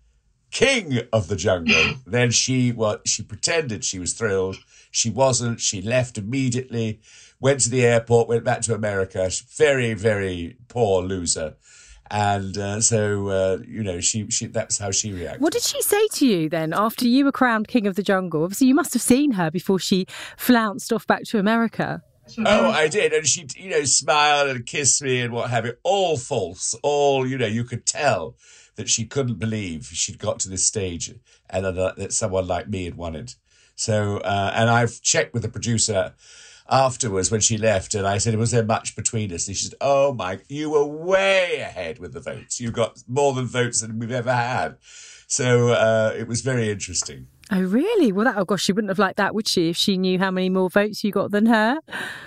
king 0.52 1.00
of 1.12 1.26
the 1.26 1.36
jungle. 1.36 1.94
then 2.06 2.30
she 2.30 2.70
what 2.70 3.08
she 3.08 3.22
pretended 3.22 3.84
she 3.84 3.98
was 3.98 4.12
thrilled. 4.12 4.58
She 4.90 5.10
wasn't. 5.10 5.60
She 5.60 5.82
left 5.82 6.18
immediately, 6.18 7.00
went 7.40 7.60
to 7.60 7.70
the 7.70 7.84
airport, 7.84 8.28
went 8.28 8.44
back 8.44 8.60
to 8.62 8.74
America. 8.74 9.30
Very, 9.56 9.94
very 9.94 10.56
poor 10.68 11.02
loser. 11.02 11.56
And 12.10 12.58
uh, 12.58 12.82
so, 12.82 13.28
uh, 13.28 13.58
you 13.66 13.82
know, 13.82 14.00
she, 14.00 14.28
she 14.28 14.46
that's 14.46 14.76
how 14.76 14.90
she 14.90 15.14
reacted. 15.14 15.40
What 15.40 15.54
did 15.54 15.62
she 15.62 15.80
say 15.80 16.06
to 16.12 16.26
you 16.26 16.50
then 16.50 16.74
after 16.74 17.08
you 17.08 17.24
were 17.24 17.32
crowned 17.32 17.68
king 17.68 17.86
of 17.86 17.96
the 17.96 18.02
jungle? 18.02 18.44
Obviously, 18.44 18.66
you 18.66 18.74
must 18.74 18.92
have 18.92 19.00
seen 19.00 19.32
her 19.32 19.50
before 19.50 19.78
she 19.78 20.04
flounced 20.36 20.92
off 20.92 21.06
back 21.06 21.22
to 21.28 21.38
America. 21.38 22.02
Oh, 22.38 22.70
I 22.70 22.88
did. 22.88 23.12
And 23.12 23.26
she, 23.26 23.46
you 23.56 23.70
know, 23.70 23.84
smiled 23.84 24.50
and 24.50 24.66
kissed 24.66 25.02
me 25.02 25.20
and 25.20 25.32
what 25.32 25.50
have 25.50 25.66
you. 25.66 25.74
All 25.82 26.16
false. 26.16 26.74
All, 26.82 27.26
you 27.26 27.36
know, 27.38 27.46
you 27.46 27.64
could 27.64 27.84
tell 27.86 28.36
that 28.76 28.88
she 28.88 29.04
couldn't 29.04 29.38
believe 29.38 29.86
she'd 29.86 30.18
got 30.18 30.40
to 30.40 30.48
this 30.48 30.64
stage 30.64 31.12
and 31.50 31.64
that, 31.64 32.12
someone 32.12 32.46
like 32.46 32.68
me 32.68 32.84
had 32.84 32.96
won 32.96 33.16
it. 33.16 33.36
So, 33.74 34.18
uh, 34.18 34.52
and 34.54 34.70
I've 34.70 35.00
checked 35.02 35.34
with 35.34 35.42
the 35.42 35.48
producer 35.48 36.14
afterwards 36.68 37.30
when 37.30 37.40
she 37.40 37.58
left, 37.58 37.94
and 37.94 38.06
I 38.06 38.18
said, 38.18 38.36
"Was 38.36 38.52
there 38.52 38.64
much 38.64 38.94
between 38.96 39.32
us?" 39.32 39.48
And 39.48 39.56
she 39.56 39.64
said, 39.64 39.74
"Oh 39.80 40.14
my, 40.14 40.40
you 40.48 40.70
were 40.70 40.86
way 40.86 41.58
ahead 41.60 41.98
with 41.98 42.12
the 42.12 42.20
votes. 42.20 42.60
You 42.60 42.70
got 42.70 43.02
more 43.08 43.32
than 43.32 43.46
votes 43.46 43.80
than 43.80 43.98
we've 43.98 44.12
ever 44.12 44.32
had." 44.32 44.76
So 45.26 45.70
uh, 45.70 46.14
it 46.16 46.28
was 46.28 46.42
very 46.42 46.70
interesting. 46.70 47.26
Oh, 47.54 47.60
really? 47.60 48.12
Well, 48.12 48.24
that, 48.24 48.38
oh 48.38 48.46
gosh, 48.46 48.62
she 48.62 48.72
wouldn't 48.72 48.90
have 48.90 48.98
liked 48.98 49.18
that, 49.18 49.34
would 49.34 49.46
she, 49.46 49.68
if 49.68 49.76
she 49.76 49.98
knew 49.98 50.18
how 50.18 50.30
many 50.30 50.48
more 50.48 50.70
votes 50.70 51.04
you 51.04 51.12
got 51.12 51.32
than 51.32 51.44
her? 51.44 51.80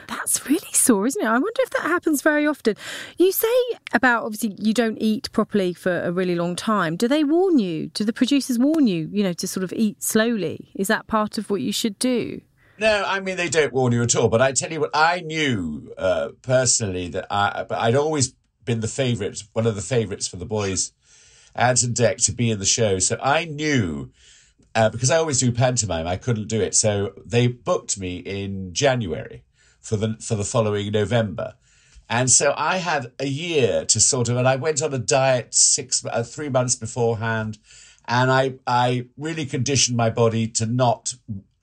That's 0.08 0.48
really 0.48 0.72
sore, 0.72 1.08
isn't 1.08 1.20
it? 1.20 1.27
I 1.27 1.34
wonder 1.34 1.62
if 1.62 1.72
that 1.72 1.82
happens 1.82 2.22
very 2.22 2.46
often. 2.46 2.75
You 3.17 3.32
say 3.32 3.48
about 3.91 4.24
obviously 4.24 4.55
you 4.60 4.72
don't 4.72 4.98
eat 5.01 5.32
properly 5.32 5.74
for 5.74 6.00
a 6.03 6.12
really 6.12 6.36
long 6.36 6.55
time. 6.55 6.96
Do 6.96 7.08
they 7.08 7.24
warn 7.24 7.58
you? 7.58 7.88
Do 7.88 8.03
the 8.03 8.13
producers 8.13 8.60
warn 8.60 8.86
you, 8.86 9.10
you 9.12 9.24
know, 9.24 9.34
to 9.34 9.48
sort 9.48 9.63
of 9.63 9.74
eat 9.74 10.03
slowly? 10.03 10.70
Is 10.75 10.89
that 10.89 11.08
part 11.08 11.39
of 11.39 11.50
what 11.50 11.62
you 11.62 11.72
should 11.72 11.98
do? 11.98 12.41
No, 12.77 13.03
I 13.08 13.20
mean 13.20 13.36
they 13.36 13.50
don't 13.50 13.74
warn 13.74 13.94
you 13.94 14.03
at 14.03 14.15
all. 14.15 14.27
But 14.27 14.44
I 14.44 14.51
tell 14.51 14.72
you 14.72 14.82
what, 14.82 14.91
I 14.94 15.22
knew 15.22 15.91
uh, 15.98 16.29
personally 16.44 17.08
that 17.10 17.25
I, 17.32 17.65
but 17.67 17.79
I'd 17.79 17.96
always 17.96 18.36
been 18.63 18.82
the 18.82 18.88
favourite, 18.88 19.41
one 19.53 19.65
of 19.65 19.75
the 19.75 19.82
favourites 19.82 20.27
for 20.27 20.38
the 20.38 20.46
boys 20.46 20.91
Ant 21.55 21.82
and 21.82 21.96
Dec 21.96 22.24
to 22.25 22.32
be 22.32 22.51
in 22.51 22.60
the 22.60 22.65
show. 22.65 23.00
So 23.00 23.17
I 23.24 23.46
knew 23.46 24.12
uh, 24.74 24.89
because 24.89 25.09
I 25.09 25.17
always 25.17 25.39
do 25.39 25.51
pantomime, 25.51 26.07
I 26.07 26.17
couldn't 26.17 26.47
do 26.47 26.62
it. 26.62 26.75
So 26.75 27.13
they 27.25 27.47
booked 27.47 27.97
me 27.97 28.17
in 28.17 28.74
January 28.74 29.43
for 29.79 29.95
the 29.95 30.17
for 30.19 30.35
the 30.35 30.43
following 30.43 30.91
November. 30.91 31.55
And 32.09 32.29
so 32.29 32.53
I 32.55 32.77
had 32.77 33.12
a 33.19 33.25
year 33.25 33.83
to 33.85 34.00
sort 34.00 34.29
of, 34.29 34.38
and 34.38 34.47
I 34.47 34.57
went 34.57 34.83
on 34.83 34.93
a 34.93 35.00
diet 35.00 35.55
six, 35.55 36.05
uh, 36.05 36.21
three 36.21 36.50
months 36.50 36.75
beforehand, 36.75 37.57
and 38.07 38.31
I 38.31 38.55
I 38.67 39.07
really 39.17 39.45
conditioned 39.45 39.97
my 39.97 40.09
body 40.09 40.47
to 40.50 40.65
not 40.65 41.15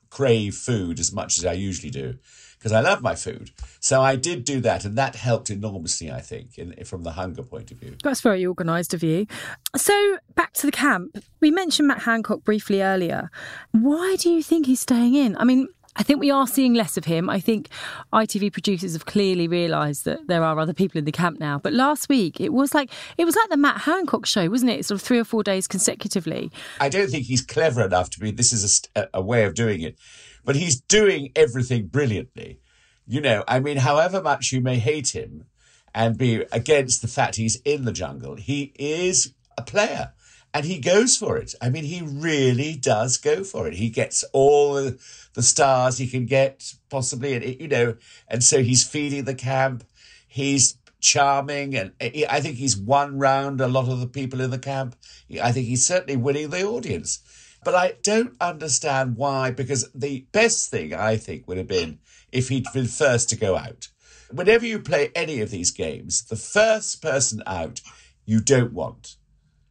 crave 0.09 0.55
food 0.55 0.99
as 0.99 1.13
much 1.13 1.37
as 1.37 1.45
I 1.45 1.53
usually 1.53 1.89
do 1.89 2.19
because 2.63 2.71
I 2.71 2.79
love 2.79 3.01
my 3.01 3.13
food. 3.13 3.51
So 3.81 4.01
I 4.01 4.15
did 4.15 4.45
do 4.45 4.61
that, 4.61 4.85
and 4.85 4.97
that 4.97 5.17
helped 5.17 5.49
enormously, 5.49 6.09
I 6.09 6.21
think, 6.21 6.57
in, 6.57 6.73
from 6.85 7.03
the 7.03 7.11
hunger 7.11 7.43
point 7.43 7.71
of 7.71 7.77
view. 7.77 7.97
That's 8.01 8.21
very 8.21 8.45
organised 8.45 8.93
of 8.93 9.03
you. 9.03 9.27
So 9.75 10.17
back 10.35 10.53
to 10.53 10.65
the 10.65 10.71
camp. 10.71 11.21
We 11.41 11.51
mentioned 11.51 11.89
Matt 11.89 12.03
Hancock 12.03 12.45
briefly 12.45 12.81
earlier. 12.81 13.29
Why 13.71 14.15
do 14.17 14.29
you 14.29 14.41
think 14.41 14.67
he's 14.67 14.79
staying 14.79 15.13
in? 15.13 15.35
I 15.35 15.43
mean, 15.43 15.67
I 15.97 16.03
think 16.03 16.21
we 16.21 16.31
are 16.31 16.47
seeing 16.47 16.73
less 16.73 16.95
of 16.95 17.03
him. 17.03 17.29
I 17.29 17.41
think 17.41 17.67
ITV 18.13 18.53
producers 18.53 18.93
have 18.93 19.05
clearly 19.05 19.49
realised 19.49 20.05
that 20.05 20.25
there 20.27 20.41
are 20.41 20.57
other 20.57 20.73
people 20.73 20.97
in 20.97 21.05
the 21.05 21.11
camp 21.11 21.41
now. 21.41 21.59
But 21.59 21.73
last 21.73 22.07
week 22.07 22.39
it 22.39 22.53
was 22.53 22.73
like 22.73 22.89
it 23.17 23.25
was 23.25 23.35
like 23.35 23.49
the 23.49 23.57
Matt 23.57 23.81
Hancock 23.81 24.25
show, 24.25 24.49
wasn't 24.49 24.71
it? 24.71 24.85
Sort 24.85 25.01
of 25.01 25.05
three 25.05 25.19
or 25.19 25.25
four 25.25 25.43
days 25.43 25.67
consecutively. 25.67 26.49
I 26.79 26.87
don't 26.87 27.09
think 27.09 27.25
he's 27.25 27.41
clever 27.41 27.83
enough 27.83 28.09
to 28.11 28.19
be. 28.19 28.31
This 28.31 28.53
is 28.53 28.87
a, 28.95 29.07
a 29.13 29.21
way 29.21 29.43
of 29.43 29.53
doing 29.53 29.81
it 29.81 29.97
but 30.45 30.55
he's 30.55 30.79
doing 30.79 31.31
everything 31.35 31.87
brilliantly. 31.87 32.59
You 33.05 33.21
know, 33.21 33.43
I 33.47 33.59
mean, 33.59 33.77
however 33.77 34.21
much 34.21 34.51
you 34.51 34.61
may 34.61 34.79
hate 34.79 35.13
him 35.13 35.45
and 35.93 36.17
be 36.17 36.45
against 36.51 37.01
the 37.01 37.07
fact 37.07 37.35
he's 37.35 37.57
in 37.65 37.85
the 37.85 37.91
jungle, 37.91 38.35
he 38.35 38.73
is 38.77 39.33
a 39.57 39.61
player 39.61 40.13
and 40.53 40.65
he 40.65 40.79
goes 40.79 41.17
for 41.17 41.37
it. 41.37 41.55
I 41.61 41.69
mean, 41.69 41.83
he 41.83 42.01
really 42.01 42.75
does 42.75 43.17
go 43.17 43.43
for 43.43 43.67
it. 43.67 43.73
He 43.73 43.89
gets 43.89 44.23
all 44.33 44.75
the, 44.75 45.41
stars 45.41 45.97
he 45.97 46.07
can 46.07 46.25
get, 46.27 46.75
possibly, 46.89 47.33
and 47.33 47.59
you 47.59 47.67
know, 47.67 47.95
and 48.27 48.43
so 48.43 48.61
he's 48.61 48.87
feeding 48.87 49.23
the 49.25 49.33
camp. 49.33 49.83
He's 50.27 50.77
charming, 51.01 51.75
and 51.75 51.91
I 51.99 52.39
think 52.39 52.57
he's 52.57 52.77
won 52.77 53.17
round 53.17 53.59
a 53.61 53.67
lot 53.67 53.89
of 53.89 53.99
the 53.99 54.07
people 54.07 54.41
in 54.41 54.51
the 54.51 54.59
camp. 54.59 54.95
I 55.41 55.51
think 55.51 55.67
he's 55.67 55.85
certainly 55.85 56.17
winning 56.17 56.51
the 56.51 56.63
audience. 56.63 57.19
But 57.63 57.75
I 57.75 57.95
don't 58.03 58.35
understand 58.41 59.17
why, 59.17 59.51
because 59.51 59.89
the 59.93 60.25
best 60.31 60.69
thing 60.69 60.93
I 60.93 61.17
think 61.17 61.47
would 61.47 61.57
have 61.57 61.67
been 61.67 61.99
if 62.31 62.49
he'd 62.49 62.65
been 62.73 62.87
first 62.87 63.29
to 63.29 63.35
go 63.35 63.55
out. 63.55 63.89
Whenever 64.31 64.65
you 64.65 64.79
play 64.79 65.11
any 65.13 65.41
of 65.41 65.51
these 65.51 65.71
games, 65.71 66.23
the 66.23 66.35
first 66.35 67.01
person 67.01 67.43
out 67.45 67.81
you 68.25 68.39
don't 68.39 68.73
want. 68.73 69.17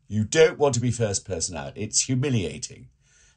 You 0.08 0.24
don't 0.24 0.58
want 0.58 0.74
to 0.74 0.80
be 0.80 0.90
first 0.90 1.26
person 1.26 1.56
out. 1.56 1.72
It's 1.74 2.02
humiliating. 2.02 2.88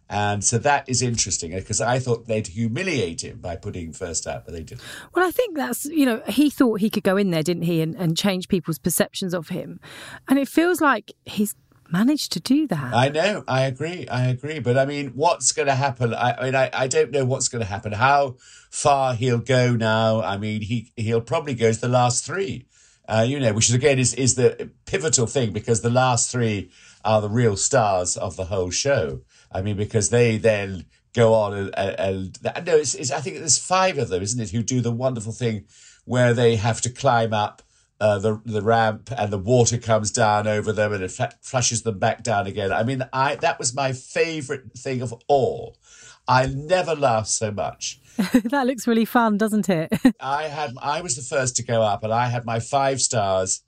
And 0.08 0.44
so 0.44 0.60
that 0.60 0.88
is 0.88 1.02
interesting 1.02 1.54
eh, 1.54 1.60
because 1.60 1.82
I 1.82 2.00
thought 2.00 2.28
they'd 2.28 2.46
humiliate 2.46 3.24
him 3.24 3.40
by 3.40 3.56
putting 3.56 3.92
first 3.92 4.28
out, 4.28 4.46
but 4.46 4.54
they 4.54 4.62
didn't. 4.62 4.82
Well, 5.16 5.28
I 5.28 5.32
think 5.32 5.58
that's, 5.58 5.86
you 5.86 6.06
know, 6.06 6.22
he 6.28 6.50
thought 6.50 6.80
he 6.80 6.92
could 6.92 7.04
go 7.04 7.18
in 7.18 7.32
there, 7.32 7.42
didn't 7.42 7.64
he, 7.64 7.82
and, 7.82 7.96
and 7.96 8.16
change 8.16 8.48
people's 8.48 8.78
perceptions 8.78 9.34
of 9.34 9.50
him. 9.50 9.80
And 10.28 10.38
it 10.38 10.48
feels 10.48 10.80
like 10.80 11.14
he's 11.26 11.56
managed 11.92 12.32
to 12.34 12.40
do 12.40 12.68
that. 12.68 12.94
I 12.94 13.10
know. 13.10 13.44
I 13.48 13.66
agree. 13.66 14.08
I 14.08 14.28
agree. 14.28 14.60
But 14.60 14.78
I 14.78 14.86
mean, 14.86 15.10
what's 15.10 15.52
going 15.52 15.68
to 15.68 15.76
happen? 15.76 16.14
I, 16.14 16.34
I 16.34 16.44
mean, 16.46 16.56
I, 16.56 16.70
I 16.74 16.88
don't 16.88 17.12
know 17.12 17.26
what's 17.26 17.48
going 17.48 17.62
to 17.62 17.68
happen. 17.68 17.94
How 17.94 18.36
far 18.70 19.16
he'll 19.16 19.40
go 19.40 19.76
now? 19.76 20.22
I 20.22 20.38
mean, 20.38 20.62
he 20.62 20.92
he'll 20.96 21.22
probably 21.22 21.54
go 21.54 21.72
to 21.72 21.80
the 21.80 21.88
last 21.88 22.26
three. 22.26 22.66
Uh, 23.08 23.26
you 23.28 23.40
know, 23.40 23.54
which 23.54 23.70
is 23.70 23.76
again 23.76 24.00
is 24.00 24.14
is 24.16 24.36
the 24.36 24.72
pivotal 24.86 25.28
thing 25.28 25.54
because 25.54 25.82
the 25.82 25.90
last 25.90 26.32
three 26.32 26.72
are 27.04 27.22
the 27.22 27.30
real 27.30 27.56
stars 27.56 28.18
of 28.18 28.36
the 28.36 28.46
whole 28.46 28.72
show. 28.72 29.22
I 29.52 29.62
mean, 29.62 29.78
because 29.78 30.10
they 30.10 30.38
then 30.38 30.86
go 31.14 31.34
on 31.34 31.54
and, 31.54 31.78
and, 31.78 32.40
and 32.44 32.66
no, 32.66 32.76
it's, 32.76 32.94
it's 32.96 33.12
I 33.12 33.22
think 33.22 33.38
there's 33.38 33.58
five 33.58 33.98
of 33.98 34.10
them, 34.10 34.22
isn't 34.22 34.42
it, 34.42 34.52
who 34.52 34.62
do 34.64 34.82
the 34.82 34.92
wonderful 34.92 35.32
thing 35.32 35.66
where 36.04 36.34
they 36.34 36.56
have 36.56 36.82
to 36.82 36.90
climb 36.90 37.34
up 37.34 37.62
uh, 38.00 38.20
the 38.20 38.42
the 38.46 38.62
ramp 38.62 39.10
and 39.18 39.32
the 39.32 39.38
water 39.38 39.78
comes 39.78 40.12
down 40.12 40.48
over 40.48 40.74
them 40.74 40.92
and 40.94 41.04
it 41.04 41.18
flushes 41.42 41.84
them 41.84 41.98
back 42.00 42.24
down 42.24 42.48
again. 42.48 42.72
I 42.72 42.84
mean, 42.84 43.04
I 43.14 43.36
that 43.36 43.60
was 43.60 43.74
my 43.74 43.94
favourite 43.94 44.74
thing 44.78 45.02
of 45.02 45.14
all. 45.28 45.78
I 46.28 46.48
never 46.48 46.96
laughed 46.96 47.30
so 47.30 47.52
much. 47.52 48.00
that 48.18 48.66
looks 48.66 48.88
really 48.88 49.06
fun, 49.06 49.38
doesn't 49.38 49.70
it? 49.70 49.94
I 50.20 50.44
had 50.44 50.74
I 50.82 51.02
was 51.02 51.16
the 51.16 51.22
first 51.22 51.56
to 51.58 51.64
go 51.64 51.82
up, 51.82 52.04
and 52.04 52.14
I 52.14 52.28
had 52.28 52.46
my 52.46 52.60
five 52.60 53.00
stars, 53.02 53.62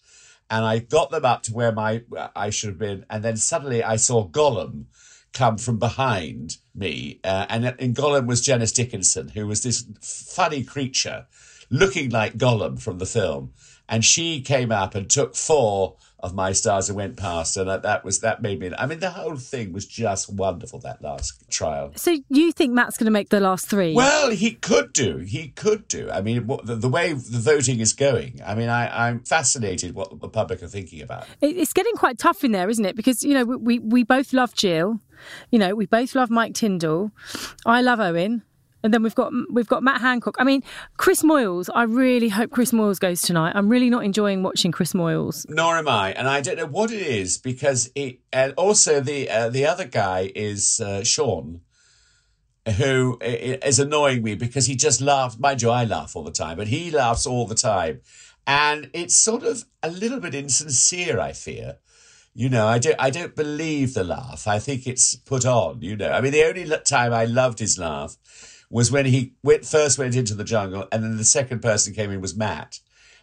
and 0.50 0.65
I 0.65 0.79
got 0.79 1.10
them 1.10 1.25
up 1.25 1.43
to 1.43 1.53
where 1.53 1.72
my 1.72 2.03
I 2.36 2.50
should 2.50 2.69
have 2.69 2.79
been, 2.79 3.05
and 3.10 3.24
then 3.24 3.38
suddenly 3.38 3.84
I 3.84 3.96
saw 3.96 4.27
Gollum 4.27 4.86
come 5.34 5.57
from 5.57 5.77
behind 5.77 6.57
me, 6.75 7.19
uh, 7.24 7.46
and 7.50 7.65
in 7.79 7.93
Gollum 7.93 8.27
was 8.27 8.41
Janice 8.41 8.72
Dickinson, 8.72 9.29
who 9.29 9.48
was 9.48 9.63
this 9.63 9.86
funny 10.01 10.63
creature, 10.63 11.27
looking 11.69 12.10
like 12.10 12.38
Gollum 12.38 12.81
from 12.81 12.98
the 12.98 13.05
film 13.05 13.53
and 13.89 14.03
she 14.03 14.41
came 14.41 14.72
up 14.72 14.96
and 14.96 15.10
took 15.10 15.36
four 15.36 15.96
of 16.20 16.34
my 16.34 16.51
stars 16.51 16.89
and 16.89 16.96
went 16.98 17.15
past, 17.15 17.58
and 17.58 17.70
that 17.70 18.03
was 18.03 18.22
that 18.22 18.41
made 18.41 18.60
me. 18.60 18.72
I 18.77 18.88
mean, 18.88 19.00
the 19.00 19.12
whole 19.12 19.38
thing 19.38 19.72
was 19.72 19.86
just 19.86 20.34
wonderful 20.34 20.79
that 20.79 21.01
last 21.01 21.50
trial. 21.50 21.91
So 21.96 22.17
you 22.29 22.51
think 22.51 22.74
Matt's 22.74 22.98
going 22.98 23.06
to 23.06 23.12
make 23.12 23.29
the 23.29 23.39
last 23.39 23.70
three? 23.70 23.94
Well, 23.94 24.32
he 24.32 24.51
could 24.51 24.94
do. 24.94 25.17
He 25.17 25.50
could 25.50 25.88
do. 25.88 26.10
I 26.10 26.22
mean, 26.22 26.48
the, 26.63 26.75
the 26.75 26.89
way 26.89 27.13
the 27.13 27.39
voting 27.39 27.79
is 27.79 27.94
going. 27.94 28.41
I 28.46 28.56
mean, 28.56 28.70
I, 28.70 29.08
I'm 29.08 29.20
fascinated 29.20 29.94
what 29.94 30.20
the 30.20 30.29
public 30.29 30.63
are 30.63 30.67
thinking 30.67 31.01
about. 31.01 31.27
It's 31.41 31.74
getting 31.74 31.96
quite 31.96 32.17
tough 32.17 32.44
in 32.44 32.51
there, 32.51 32.70
isn't 32.70 32.86
it? 32.86 32.96
Because 32.96 33.24
you 33.24 33.34
know 33.34 33.44
we 33.44 33.79
we 33.79 34.03
both 34.03 34.34
love 34.34 34.56
Jill. 34.56 35.00
You 35.51 35.60
know, 35.60 35.75
we 35.75 35.86
both 35.88 36.13
love 36.13 36.29
Mike 36.29 36.53
Tindall 36.53 37.12
I 37.65 37.82
love 37.82 38.00
Owen. 38.00 38.44
And 38.88 38.94
then 38.94 39.03
we've 39.03 39.15
got 39.15 39.34
we've 39.51 39.67
got 39.67 39.84
Matt 39.84 40.00
Hancock. 40.00 40.38
I 40.39 40.46
mean, 40.46 40.63
Chris 40.96 41.22
Moyles. 41.22 41.70
I 41.75 41.84
really 41.84 42.29
hope 42.29 42.51
Chris 42.51 42.72
Moyles 42.72 43.01
goes 43.01 43.22
tonight. 43.22 43.51
I'm 43.53 43.67
really 43.67 43.89
not 43.89 44.06
enjoying 44.06 44.44
watching 44.44 44.72
Chris 44.72 44.94
Moyles. 44.94 45.46
Nor 45.50 45.75
am 45.75 45.89
I, 45.89 46.13
and 46.13 46.25
I 46.25 46.39
don't 46.39 46.56
know 46.56 46.67
what 46.67 46.89
it 46.89 47.01
is 47.01 47.38
because 47.38 47.91
it. 47.96 48.22
And 48.32 48.53
also 48.56 49.01
the 49.01 49.29
uh, 49.29 49.50
the 49.50 49.65
other 49.65 49.84
guy 49.84 50.32
is 50.34 50.79
uh, 50.79 51.01
Seann, 51.01 51.60
who 52.77 53.17
is 53.22 53.77
annoying 53.77 54.24
me 54.24 54.36
because 54.36 54.67
he 54.67 54.77
just 54.77 55.01
laughs. 55.01 55.38
Mind 55.38 55.62
you, 55.62 55.70
I 55.70 55.84
laugh 55.84 56.15
all 56.15 56.24
the 56.24 56.32
time, 56.32 56.56
but 56.56 56.70
he 56.70 56.89
laughs 56.89 57.25
all 57.25 57.46
the 57.46 57.56
time, 57.56 58.00
and 58.48 58.89
it's 58.94 59.17
sort 59.17 59.44
of 59.44 59.65
a 59.84 59.91
little 59.91 60.22
bit 60.22 60.34
insincere. 60.34 61.20
I 61.20 61.34
fear. 61.34 61.79
You 62.34 62.48
know, 62.48 62.67
I 62.67 62.79
don't. 62.79 62.96
I 63.00 63.10
don't 63.10 63.36
believe 63.36 63.96
the 63.96 64.06
laugh. 64.06 64.48
I 64.48 64.60
think 64.60 64.88
it's 64.88 65.13
put 65.13 65.46
on. 65.46 65.82
You 65.82 65.98
know, 65.98 66.12
I 66.12 66.22
mean, 66.22 66.32
the 66.32 66.46
only 66.46 66.65
time 66.86 67.12
I 67.12 67.25
loved 67.25 67.60
his 67.60 67.77
laugh 67.77 68.15
was 68.69 68.91
when 68.91 69.05
he 69.05 69.33
went, 69.43 69.65
first 69.65 69.97
went 69.97 70.15
into 70.15 70.33
the 70.33 70.43
jungle, 70.43 70.88
and 70.91 71.03
then 71.03 71.17
the 71.17 71.24
second 71.24 71.62
person 71.62 71.93
came 71.93 72.12
in 72.12 72.21
was 72.21 72.36
Matt. 72.36 72.79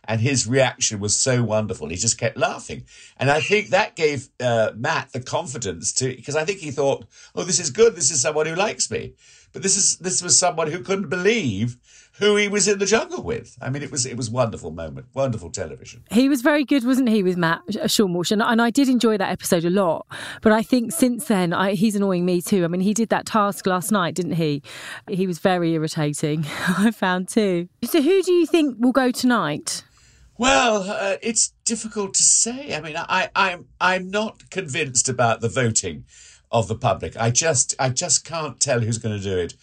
And 0.07 0.21
his 0.21 0.47
reaction 0.47 1.01
was 1.01 1.17
so 1.17 1.43
wonderful. 1.43 1.89
He 1.89 1.97
just 1.97 2.19
kept 2.19 2.37
laughing. 2.37 2.85
And 3.17 3.31
I 3.31 3.41
think 3.41 3.71
that 3.71 3.97
gave 3.97 4.29
uh, 4.39 4.73
Matt 4.77 5.13
the 5.13 5.21
confidence 5.21 5.95
to, 5.95 6.15
because 6.15 6.37
I 6.37 6.45
think 6.45 6.59
he 6.59 6.71
thought, 6.71 7.07
oh, 7.35 7.45
this 7.45 7.59
is 7.59 7.71
good. 7.71 7.97
This 7.97 8.11
is 8.11 8.21
someone 8.21 8.45
who 8.45 8.55
likes 8.55 8.91
me. 8.91 9.15
But 9.55 9.63
this 9.63 9.77
is 9.77 9.97
this 9.99 10.21
was 10.21 10.39
someone 10.39 10.71
who 10.71 10.81
couldn't 10.81 11.09
believe 11.09 11.79
who 12.19 12.37
he 12.37 12.49
was 12.49 12.69
in 12.69 12.79
the 12.79 12.87
jungle 12.87 13.23
with. 13.23 13.57
I 13.61 13.71
mean, 13.71 13.83
it 13.83 13.91
was 13.91 14.07
it 14.07 14.17
was 14.17 14.31
wonderful 14.31 14.71
moment, 14.71 15.07
wonderful 15.15 15.51
television. 15.51 16.05
He 16.11 16.29
was 16.29 16.43
very 16.43 16.65
good, 16.65 16.85
wasn't 16.85 17.09
he, 17.09 17.23
with 17.23 17.37
Matt 17.37 17.63
Seann 17.69 18.13
Walsh, 18.13 18.31
and, 18.31 18.43
and 18.43 18.63
I 18.63 18.71
did 18.71 18.89
enjoy 18.89 19.17
that 19.19 19.31
episode 19.31 19.65
a 19.65 19.71
lot. 19.71 20.07
But 20.43 20.53
I 20.53 20.63
think 20.63 20.93
since 20.93 21.27
then, 21.27 21.53
I, 21.53 21.75
he's 21.75 21.97
annoying 21.97 22.25
me 22.25 22.41
too. 22.41 22.65
I 22.65 22.69
mean, 22.69 22.81
he 22.81 22.95
did 22.95 23.09
that 23.09 23.27
task 23.27 23.67
last 23.67 23.91
night, 23.91 24.15
didn't 24.15 24.33
he? 24.35 24.63
He 25.09 25.27
was 25.27 25.39
very 25.39 25.73
irritating. 25.73 26.45
I 26.79 26.91
found 26.91 27.29
too. 27.29 27.69
So, 27.85 28.01
who 28.01 28.23
do 28.23 28.33
you 28.33 28.47
think 28.47 28.77
will 28.79 28.93
go 28.93 29.11
tonight? 29.11 29.85
Well, 30.37 30.89
uh, 30.89 31.17
it's 31.23 31.53
difficult 31.65 32.15
to 32.15 32.23
say. 32.23 32.75
I 32.75 32.81
mean, 32.81 32.97
I, 32.97 33.31
I'm 33.35 33.67
I'm 33.81 34.11
not 34.11 34.51
convinced 34.51 35.09
about 35.09 35.41
the 35.41 35.49
voting 35.49 36.05
of 36.51 36.69
the 36.69 36.77
public. 36.77 37.17
I 37.17 37.31
just 37.31 37.75
I 37.79 37.89
just 37.89 38.25
can't 38.25 38.61
tell 38.61 38.81
who's 38.81 38.99
going 38.99 39.17
to 39.17 39.23
do 39.23 39.37
it. 39.37 39.55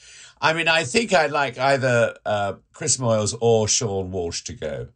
I 0.41 0.53
mean, 0.53 0.67
I 0.67 0.83
think 0.83 1.13
I'd 1.13 1.31
like 1.31 1.59
either 1.59 2.15
uh, 2.25 2.53
Chris 2.73 2.97
Moyles 2.97 3.35
or 3.39 3.67
Seann 3.67 4.07
Walsh 4.07 4.41
to 4.43 4.53
go. 4.53 4.87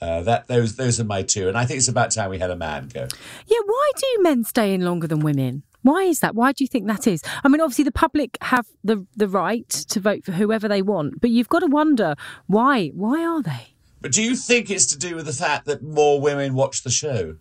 Uh, 0.00 0.20
that 0.22 0.48
those 0.48 0.74
those 0.74 0.98
are 0.98 1.04
my 1.04 1.22
two, 1.22 1.46
and 1.46 1.56
I 1.56 1.64
think 1.64 1.78
it's 1.78 1.86
about 1.86 2.10
time 2.10 2.28
we 2.30 2.40
had 2.40 2.50
a 2.50 2.56
man 2.56 2.88
go. 2.88 3.06
Yeah, 3.46 3.58
why 3.64 3.90
do 3.96 4.22
men 4.22 4.42
stay 4.42 4.74
in 4.74 4.80
longer 4.80 5.06
than 5.06 5.20
women? 5.20 5.62
Why 5.82 6.02
is 6.02 6.18
that? 6.20 6.34
Why 6.34 6.50
do 6.50 6.64
you 6.64 6.68
think 6.68 6.88
that 6.88 7.06
is? 7.06 7.22
I 7.44 7.48
mean, 7.48 7.60
obviously 7.60 7.84
the 7.84 7.92
public 7.92 8.36
have 8.40 8.66
the 8.82 9.06
the 9.14 9.28
right 9.28 9.68
to 9.68 10.00
vote 10.00 10.24
for 10.24 10.32
whoever 10.32 10.66
they 10.66 10.82
want, 10.82 11.20
but 11.20 11.30
you've 11.30 11.48
got 11.48 11.60
to 11.60 11.68
wonder 11.68 12.16
why. 12.48 12.88
Why 12.88 13.24
are 13.24 13.42
they? 13.42 13.74
But 14.00 14.10
do 14.10 14.24
you 14.24 14.34
think 14.34 14.68
it's 14.68 14.86
to 14.86 14.98
do 14.98 15.14
with 15.14 15.26
the 15.26 15.32
fact 15.32 15.66
that 15.66 15.84
more 15.84 16.20
women 16.20 16.54
watch 16.54 16.82
the 16.82 16.90
show? 16.90 17.36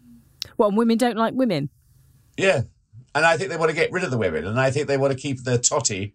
Well, 0.57 0.71
women 0.71 0.99
don't 0.99 1.17
like 1.17 1.33
women. 1.33 1.69
Yeah, 2.37 2.61
and 3.15 3.25
I 3.25 3.37
think 3.37 3.49
they 3.49 3.57
want 3.57 3.71
to 3.71 3.75
get 3.75 3.91
rid 3.91 4.03
of 4.03 4.11
the 4.11 4.17
women, 4.19 4.45
and 4.45 4.59
I 4.59 4.69
think 4.69 4.87
they 4.87 4.97
want 4.97 5.13
to 5.13 5.19
keep 5.19 5.43
the 5.43 5.57
totty, 5.57 6.13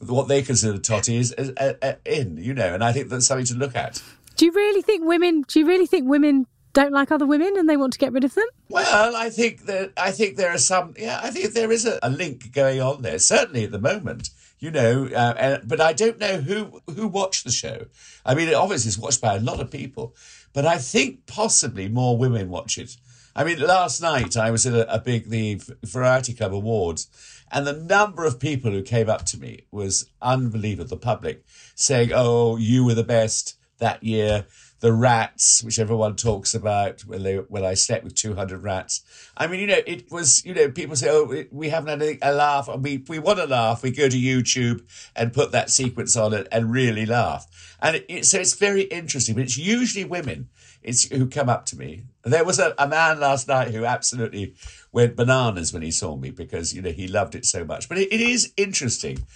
what 0.00 0.28
they 0.28 0.42
consider 0.42 0.78
totty, 0.78 1.16
is, 1.16 1.32
is 1.32 1.50
uh, 1.56 1.94
in. 2.04 2.36
You 2.36 2.54
know, 2.54 2.74
and 2.74 2.84
I 2.84 2.92
think 2.92 3.08
that's 3.08 3.26
something 3.26 3.46
to 3.46 3.54
look 3.54 3.76
at. 3.76 4.02
Do 4.36 4.46
you 4.46 4.52
really 4.52 4.82
think 4.82 5.04
women? 5.04 5.42
Do 5.48 5.58
you 5.58 5.66
really 5.66 5.86
think 5.86 6.08
women 6.08 6.46
don't 6.72 6.92
like 6.92 7.10
other 7.10 7.26
women 7.26 7.54
and 7.56 7.68
they 7.68 7.76
want 7.76 7.92
to 7.92 7.98
get 7.98 8.12
rid 8.12 8.24
of 8.24 8.34
them? 8.34 8.46
Well, 8.68 9.16
I 9.16 9.30
think 9.30 9.66
that 9.66 9.92
I 9.96 10.12
think 10.12 10.36
there 10.36 10.52
are 10.52 10.58
some. 10.58 10.94
Yeah, 10.96 11.20
I 11.22 11.30
think 11.30 11.52
there 11.52 11.72
is 11.72 11.84
a, 11.84 11.98
a 12.02 12.10
link 12.10 12.52
going 12.52 12.80
on 12.80 13.02
there. 13.02 13.18
Certainly 13.18 13.64
at 13.64 13.72
the 13.72 13.80
moment, 13.80 14.30
you 14.60 14.70
know. 14.70 15.06
Uh, 15.06 15.34
and, 15.38 15.68
but 15.68 15.80
I 15.80 15.92
don't 15.92 16.18
know 16.18 16.40
who 16.40 16.80
who 16.86 17.08
watched 17.08 17.44
the 17.44 17.50
show. 17.50 17.86
I 18.24 18.34
mean, 18.34 18.48
it 18.48 18.54
obviously 18.54 18.90
is 18.90 18.98
watched 18.98 19.20
by 19.20 19.36
a 19.36 19.40
lot 19.40 19.60
of 19.60 19.70
people, 19.70 20.14
but 20.52 20.66
I 20.66 20.78
think 20.78 21.26
possibly 21.26 21.88
more 21.88 22.16
women 22.16 22.48
watch 22.48 22.78
it. 22.78 22.96
I 23.34 23.44
mean, 23.44 23.60
last 23.60 24.02
night 24.02 24.36
I 24.36 24.50
was 24.50 24.66
at 24.66 24.74
a, 24.74 24.92
a 24.92 24.98
big 24.98 25.30
the 25.30 25.60
Variety 25.84 26.34
Club 26.34 26.52
Awards, 26.52 27.08
and 27.50 27.66
the 27.66 27.72
number 27.72 28.24
of 28.24 28.40
people 28.40 28.70
who 28.70 28.82
came 28.82 29.08
up 29.08 29.24
to 29.26 29.38
me 29.38 29.62
was 29.70 30.10
unbelievable. 30.20 30.88
The 30.88 30.96
public 30.96 31.44
saying, 31.74 32.10
"Oh, 32.14 32.56
you 32.56 32.84
were 32.84 32.94
the 32.94 33.04
best 33.04 33.56
that 33.78 34.02
year." 34.02 34.46
The 34.80 34.92
rats, 34.92 35.62
which 35.62 35.78
everyone 35.78 36.14
talks 36.16 36.54
about 36.54 37.00
when 37.02 37.22
they 37.22 37.36
when 37.36 37.64
I 37.64 37.74
slept 37.74 38.04
with 38.04 38.14
two 38.14 38.34
hundred 38.34 38.62
rats. 38.62 39.02
I 39.36 39.46
mean, 39.46 39.60
you 39.60 39.66
know, 39.66 39.80
it 39.86 40.10
was 40.10 40.44
you 40.44 40.54
know 40.54 40.70
people 40.70 40.96
say, 40.96 41.08
oh, 41.10 41.44
we 41.50 41.68
haven't 41.68 42.00
had 42.00 42.18
a, 42.22 42.32
laugh, 42.32 42.68
and 42.68 42.82
we 42.82 43.04
we 43.08 43.18
want 43.18 43.38
to 43.38 43.46
laugh. 43.46 43.82
We 43.82 43.90
go 43.90 44.08
to 44.08 44.16
YouTube 44.16 44.82
and 45.16 45.32
put 45.32 45.52
that 45.52 45.70
sequence 45.70 46.16
on 46.16 46.32
it 46.32 46.46
and 46.52 46.70
really 46.70 47.06
laugh. 47.06 47.46
And 47.80 48.04
it, 48.08 48.26
so 48.26 48.38
it's 48.38 48.54
very 48.54 48.82
interesting. 48.82 49.34
But 49.34 49.44
it's 49.44 49.58
usually 49.58 50.04
women 50.04 50.48
it's 50.82 51.08
who 51.08 51.26
come 51.26 51.48
up 51.48 51.66
to 51.66 51.76
me. 51.76 52.04
There 52.22 52.44
was 52.44 52.58
a, 52.58 52.74
a 52.78 52.86
man 52.86 53.20
last 53.20 53.48
night 53.48 53.68
who 53.74 53.84
absolutely 53.84 54.54
went 54.92 55.16
bananas 55.16 55.72
when 55.72 55.82
he 55.82 55.90
saw 55.90 56.16
me 56.16 56.30
because 56.30 56.74
you 56.74 56.82
know 56.82 56.90
he 56.90 57.08
loved 57.08 57.34
it 57.34 57.44
so 57.44 57.64
much. 57.64 57.88
But 57.88 57.98
it, 57.98 58.12
it 58.12 58.20
is 58.20 58.52
interesting 58.56 59.26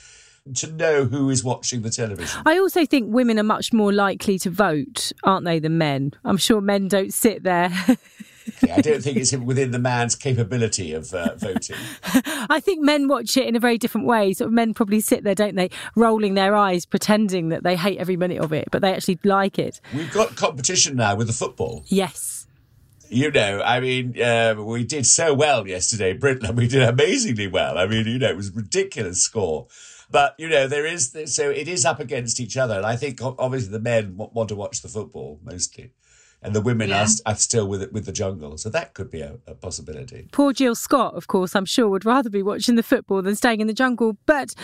to 0.54 0.72
know 0.72 1.04
who 1.04 1.30
is 1.30 1.44
watching 1.44 1.82
the 1.82 1.90
television. 1.90 2.42
I 2.44 2.58
also 2.58 2.84
think 2.84 3.12
women 3.12 3.38
are 3.38 3.44
much 3.44 3.72
more 3.72 3.92
likely 3.92 4.38
to 4.40 4.50
vote, 4.50 5.12
aren't 5.22 5.44
they, 5.44 5.58
than 5.58 5.78
men? 5.78 6.12
I'm 6.24 6.36
sure 6.36 6.60
men 6.60 6.88
don't 6.88 7.12
sit 7.12 7.42
there. 7.42 7.70
I 8.70 8.80
don't 8.80 9.02
think 9.02 9.16
it's 9.16 9.32
within 9.32 9.70
the 9.70 9.78
man's 9.78 10.14
capability 10.14 10.92
of 10.92 11.12
uh, 11.14 11.34
voting. 11.36 11.76
I 12.50 12.60
think 12.60 12.82
men 12.82 13.08
watch 13.08 13.36
it 13.36 13.46
in 13.46 13.56
a 13.56 13.60
very 13.60 13.78
different 13.78 14.06
way. 14.06 14.32
Sort 14.32 14.48
of 14.48 14.52
men 14.52 14.74
probably 14.74 15.00
sit 15.00 15.24
there, 15.24 15.34
don't 15.34 15.54
they, 15.54 15.70
rolling 15.94 16.34
their 16.34 16.54
eyes, 16.56 16.84
pretending 16.84 17.50
that 17.50 17.62
they 17.62 17.76
hate 17.76 17.98
every 17.98 18.16
minute 18.16 18.38
of 18.38 18.52
it, 18.52 18.68
but 18.70 18.82
they 18.82 18.92
actually 18.92 19.18
like 19.24 19.58
it. 19.58 19.80
We've 19.94 20.12
got 20.12 20.36
competition 20.36 20.96
now 20.96 21.14
with 21.16 21.28
the 21.28 21.32
football. 21.32 21.84
Yes. 21.86 22.41
You 23.12 23.30
know, 23.30 23.60
I 23.62 23.80
mean, 23.80 24.20
uh, 24.20 24.54
we 24.58 24.84
did 24.84 25.04
so 25.04 25.34
well 25.34 25.68
yesterday, 25.68 26.14
Britain. 26.14 26.56
We 26.56 26.66
did 26.66 26.82
amazingly 26.82 27.46
well. 27.46 27.76
I 27.76 27.86
mean, 27.86 28.06
you 28.06 28.18
know, 28.18 28.30
it 28.30 28.36
was 28.36 28.48
a 28.48 28.52
ridiculous 28.52 29.22
score. 29.22 29.66
But 30.10 30.34
you 30.38 30.48
know, 30.48 30.66
there 30.66 30.86
is 30.86 31.14
so 31.26 31.50
it 31.50 31.68
is 31.68 31.84
up 31.84 32.00
against 32.00 32.40
each 32.40 32.56
other, 32.56 32.76
and 32.76 32.86
I 32.86 32.96
think 32.96 33.20
obviously 33.22 33.70
the 33.70 33.80
men 33.80 34.14
want 34.16 34.48
to 34.48 34.56
watch 34.56 34.80
the 34.80 34.88
football 34.88 35.40
mostly, 35.42 35.92
and 36.42 36.54
the 36.54 36.60
women 36.60 36.88
yeah. 36.88 37.02
are, 37.02 37.32
are 37.32 37.34
still 37.34 37.66
with 37.66 37.82
it 37.82 37.92
with 37.92 38.06
the 38.06 38.12
jungle. 38.12 38.56
So 38.56 38.70
that 38.70 38.94
could 38.94 39.10
be 39.10 39.20
a, 39.20 39.38
a, 39.46 39.54
possibility. 39.54 40.28
Poor 40.32 40.52
Jill 40.52 40.74
Scott, 40.74 41.14
of 41.14 41.28
course, 41.28 41.54
I'm 41.54 41.64
sure 41.64 41.88
would 41.88 42.04
rather 42.04 42.28
be 42.28 42.42
watching 42.42 42.76
the 42.76 42.82
football 42.82 43.22
than 43.22 43.36
staying 43.36 43.60
in 43.60 43.66
the 43.66 43.74
jungle. 43.74 44.18
But 44.26 44.54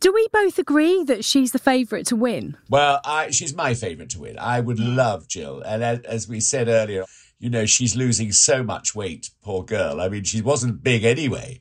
do 0.00 0.12
we 0.12 0.26
both 0.32 0.58
agree 0.58 1.02
that 1.04 1.24
she's 1.24 1.50
the 1.50 1.58
favourite 1.58 2.06
to 2.06 2.16
win? 2.16 2.56
Well, 2.68 3.00
I, 3.04 3.30
she's 3.30 3.54
my 3.54 3.74
favourite 3.74 4.10
to 4.10 4.20
win. 4.20 4.38
I 4.38 4.60
would 4.60 4.78
love 4.78 5.26
Jill, 5.26 5.62
and 5.62 5.82
as, 5.82 6.00
as 6.00 6.28
we 6.28 6.38
said 6.38 6.68
earlier, 6.68 7.06
you 7.42 7.50
know, 7.50 7.66
she's 7.66 7.96
losing 7.96 8.30
so 8.30 8.62
much 8.62 8.94
weight. 8.94 9.30
Poor 9.42 9.64
girl. 9.64 10.00
I 10.00 10.08
mean, 10.08 10.22
she 10.22 10.40
wasn't 10.40 10.84
big 10.84 11.02
anyway 11.02 11.60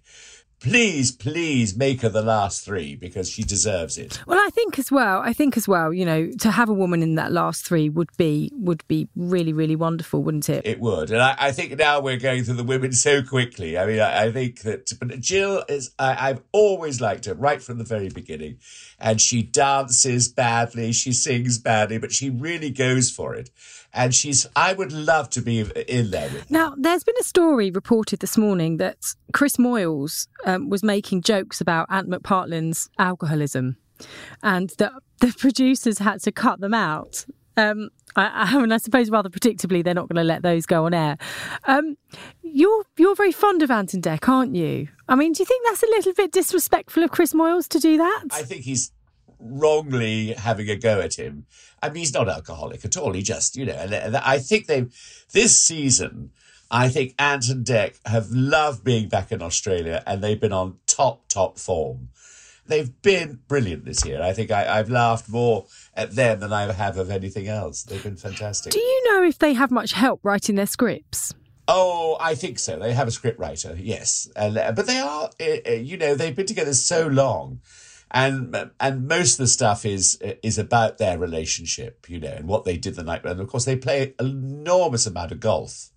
please, 0.62 1.12
please 1.12 1.76
make 1.76 2.02
her 2.02 2.10
the 2.10 2.22
last 2.22 2.64
three 2.64 2.96
because 2.96 3.30
she 3.30 3.44
deserves 3.44 3.98
it. 3.98 4.22
Well, 4.28 4.40
I 4.40 4.50
think 4.52 4.78
as 4.80 4.92
well. 4.92 5.20
I 5.20 5.34
think 5.34 5.58
as 5.58 5.68
well. 5.68 5.92
You 5.92 6.06
know, 6.06 6.32
to 6.40 6.52
have 6.52 6.70
a 6.70 6.74
woman 6.74 7.04
in 7.04 7.16
that 7.16 7.32
last 7.32 7.66
three 7.66 7.90
would 7.90 8.16
be 8.16 8.52
would 8.54 8.88
be 8.88 9.10
really, 9.16 9.52
really 9.52 9.76
wonderful, 9.76 10.24
wouldn't 10.24 10.50
it? 10.50 10.66
It 10.66 10.80
would, 10.80 11.12
and 11.12 11.22
I, 11.22 11.36
I 11.38 11.52
think 11.52 11.78
now 11.78 12.00
we're 12.00 12.18
going 12.18 12.44
through 12.44 12.56
the 12.56 12.64
women 12.64 12.94
so 12.94 13.24
quickly. 13.24 13.78
I 13.78 13.86
mean, 13.86 14.00
I, 14.00 14.26
I 14.26 14.32
think 14.32 14.62
that, 14.62 14.92
but 15.00 15.20
Jill 15.20 15.64
is. 15.68 15.92
I, 16.00 16.30
I've 16.30 16.42
always 16.52 17.02
liked 17.02 17.26
her 17.26 17.34
right 17.34 17.62
from 17.62 17.80
the 17.80 17.84
very 17.84 18.10
beginning, 18.10 18.60
and 19.00 19.20
she 19.20 19.42
dances 19.42 20.27
badly, 20.27 20.92
she 20.94 21.12
sings 21.12 21.58
badly, 21.58 21.98
but 21.98 22.12
she 22.12 22.29
really 22.29 22.70
goes 22.70 23.10
for 23.10 23.36
it 23.36 23.50
and 23.94 24.14
she's 24.14 24.48
I 24.56 24.74
would 24.74 24.92
love 24.92 25.30
to 25.32 25.42
be 25.42 25.60
in 25.60 26.12
there 26.12 26.30
with. 26.30 26.50
Now, 26.50 26.74
there's 26.77 27.04
been 27.04 27.16
a 27.20 27.24
story 27.24 27.72
reported 27.72 28.20
this 28.20 28.38
morning 28.38 28.77
that 28.77 28.98
Chris 29.34 29.58
Moyles 29.58 30.27
um, 30.46 30.70
was 30.70 30.84
making 30.84 31.22
jokes 31.22 31.62
about 31.62 31.88
Ant 31.90 32.10
McPartlin's 32.10 32.90
alcoholism, 32.98 33.77
and 34.44 34.70
that 34.77 34.94
the 35.20 35.34
producers 35.38 36.00
had 36.00 36.22
to 36.22 36.32
cut 36.32 36.60
them 36.60 36.74
out. 36.74 37.25
Um, 37.58 37.90
I, 38.16 38.50
I, 38.54 38.60
mean, 38.60 38.72
I 38.72 38.77
suppose 38.77 39.10
rather 39.10 39.30
predictably, 39.30 39.84
they're 39.84 39.94
not 39.94 40.10
going 40.10 40.22
to 40.22 40.27
let 40.27 40.42
those 40.42 40.66
go 40.66 40.86
on 40.86 40.94
air. 40.94 41.18
Um, 41.66 41.98
you're 42.42 42.84
you're 42.98 43.16
very 43.16 43.32
fond 43.32 43.62
of 43.62 43.72
Ant 43.72 43.94
and 43.94 44.04
Dec, 44.04 44.27
aren't 44.27 44.56
you? 44.56 44.88
I 45.08 45.16
mean, 45.16 45.34
do 45.34 45.42
you 45.42 45.46
think 45.46 45.66
that's 45.66 45.84
a 45.84 45.88
little 45.88 46.14
bit 46.14 46.32
disrespectful 46.32 47.04
of 47.04 47.12
Chris 47.12 47.34
Moyles 47.34 47.68
to 47.70 47.80
do 47.80 47.98
that? 47.98 48.24
I 48.32 48.44
think 48.44 48.64
he's 48.64 48.92
wrongly 49.42 50.34
having 50.34 50.70
a 50.70 50.75
go 50.75 51.01
at 51.01 51.16
him. 51.16 51.46
I 51.82 51.90
mean, 51.90 51.98
he's 51.98 52.14
not 52.14 52.30
alcoholic 52.30 52.86
at 52.86 52.98
all. 52.98 53.14
He 53.14 53.24
just, 53.24 53.56
you 53.56 53.66
know, 53.66 53.74
and 53.74 54.16
I 54.18 54.40
think 54.40 54.68
they've, 54.68 54.94
this 55.34 55.58
season, 55.58 56.32
I 56.70 56.90
think 56.90 57.16
Ant 57.18 57.50
and 57.50 57.66
Dec 57.66 57.96
have 58.06 58.30
loved 58.30 58.84
being 58.84 59.10
back 59.10 59.32
in 59.32 59.42
Australia 59.42 60.04
and 60.06 60.24
they've 60.24 60.40
been 60.40 60.54
on 60.54 60.77
top, 60.88 61.27
top 61.27 61.58
form. 61.58 62.10
They've 62.68 63.01
been 63.01 63.40
brilliant 63.48 63.84
this 63.84 64.06
year. 64.06 64.22
I 64.22 64.34
think 64.34 64.51
I, 64.51 64.77
have 64.77 64.90
laughed 64.90 65.27
more 65.27 65.66
at 65.96 66.16
them 66.16 66.40
than 66.40 66.54
I 66.54 66.72
have 66.72 66.98
of 66.98 67.10
anything 67.10 67.48
else. 67.48 67.84
They've 67.84 68.01
been 68.01 68.16
fantastic. 68.16 68.72
Do 68.72 68.80
you 68.80 69.12
know 69.12 69.24
if 69.24 69.40
they 69.40 69.54
have 69.54 69.72
much 69.72 69.94
help 69.94 70.22
writing 70.24 70.56
their 70.56 70.68
scripts? 70.68 71.34
Oh, 71.68 72.18
I 72.20 72.36
think 72.36 72.60
so. 72.60 72.77
They 72.80 72.94
have 72.94 73.08
a 73.08 73.12
script 73.12 73.40
writer, 73.40 73.75
yes, 73.80 74.30
and 74.36 74.56
but 74.56 74.88
they 74.88 75.00
are, 75.00 75.30
eh, 75.40 75.60
eh, 75.64 75.75
you 75.75 75.96
know, 75.96 76.16
they've 76.16 76.36
been 76.36 76.46
together 76.46 76.74
so 76.74 77.08
long 77.08 77.62
and 78.12 78.72
and 78.80 79.08
most 79.08 79.34
of 79.34 79.38
the 79.40 79.48
stuff 79.48 79.86
is 79.86 80.18
is 80.22 80.58
about 80.58 80.98
their 80.98 81.18
relationship, 81.18 82.10
you 82.10 82.20
know, 82.20 82.34
and 82.34 82.48
what 82.48 82.66
they 82.66 82.78
did 82.78 82.96
the 82.96 83.04
night. 83.04 83.26
And 83.26 83.40
of 83.40 83.48
course, 83.48 83.66
they 83.66 83.76
play 83.76 84.14
an 84.20 84.26
enormous 84.28 85.08
amount 85.08 85.32
of 85.32 85.40
golf. 85.40 85.90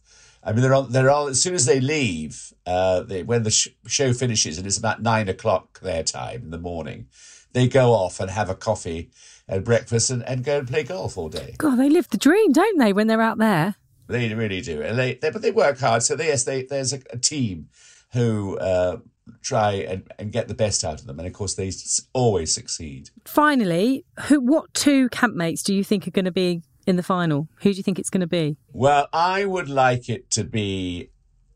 I 0.42 0.52
mean, 0.52 0.62
they're 0.62 0.74
on. 0.74 0.92
They're 0.92 1.10
on. 1.10 1.30
As 1.30 1.42
soon 1.42 1.54
as 1.54 1.66
they 1.66 1.80
leave, 1.80 2.52
uh, 2.66 3.00
they, 3.00 3.22
when 3.22 3.42
the 3.42 3.50
sh- 3.50 3.68
show 3.86 4.12
finishes, 4.12 4.58
and 4.58 4.66
it's 4.66 4.78
about 4.78 5.02
nine 5.02 5.28
o'clock 5.28 5.80
their 5.80 6.02
time 6.02 6.42
in 6.44 6.50
the 6.50 6.58
morning, 6.58 7.08
they 7.52 7.66
go 7.66 7.92
off 7.92 8.20
and 8.20 8.30
have 8.30 8.50
a 8.50 8.54
coffee 8.54 9.10
and 9.48 9.64
breakfast 9.64 10.10
and, 10.10 10.22
and 10.24 10.44
go 10.44 10.58
and 10.58 10.68
play 10.68 10.84
golf 10.84 11.18
all 11.18 11.28
day. 11.28 11.54
God, 11.58 11.76
they 11.76 11.88
live 11.88 12.08
the 12.10 12.18
dream, 12.18 12.52
don't 12.52 12.78
they? 12.78 12.92
When 12.92 13.06
they're 13.06 13.22
out 13.22 13.38
there, 13.38 13.76
they 14.06 14.32
really 14.34 14.60
do, 14.60 14.82
and 14.82 14.98
they, 14.98 15.14
they 15.14 15.30
but 15.30 15.42
they 15.42 15.50
work 15.50 15.78
hard. 15.78 16.02
So 16.02 16.14
they, 16.14 16.26
yes, 16.26 16.44
they, 16.44 16.62
there's 16.62 16.92
a, 16.92 17.00
a 17.10 17.18
team 17.18 17.68
who 18.12 18.58
uh, 18.58 18.98
try 19.42 19.72
and, 19.72 20.10
and 20.18 20.32
get 20.32 20.48
the 20.48 20.54
best 20.54 20.84
out 20.84 21.00
of 21.00 21.06
them. 21.06 21.18
And 21.18 21.26
of 21.26 21.32
course, 21.32 21.54
they 21.54 21.70
always 22.12 22.52
succeed. 22.52 23.10
Finally, 23.24 24.04
who, 24.26 24.40
what 24.40 24.72
two 24.74 25.08
campmates 25.10 25.62
do 25.62 25.74
you 25.74 25.84
think 25.84 26.06
are 26.06 26.10
going 26.10 26.24
to 26.24 26.32
be 26.32 26.62
in 26.86 26.96
the 26.96 27.02
final? 27.02 27.48
Who 27.62 27.72
do 27.72 27.76
you 27.76 27.82
think 27.82 27.98
it's 27.98 28.10
going 28.10 28.20
to 28.20 28.26
be? 28.26 28.56
Well, 28.72 29.08
I 29.12 29.44
would 29.44 29.68
like 29.68 30.08
it 30.08 30.30
to 30.32 30.44
be 30.44 31.10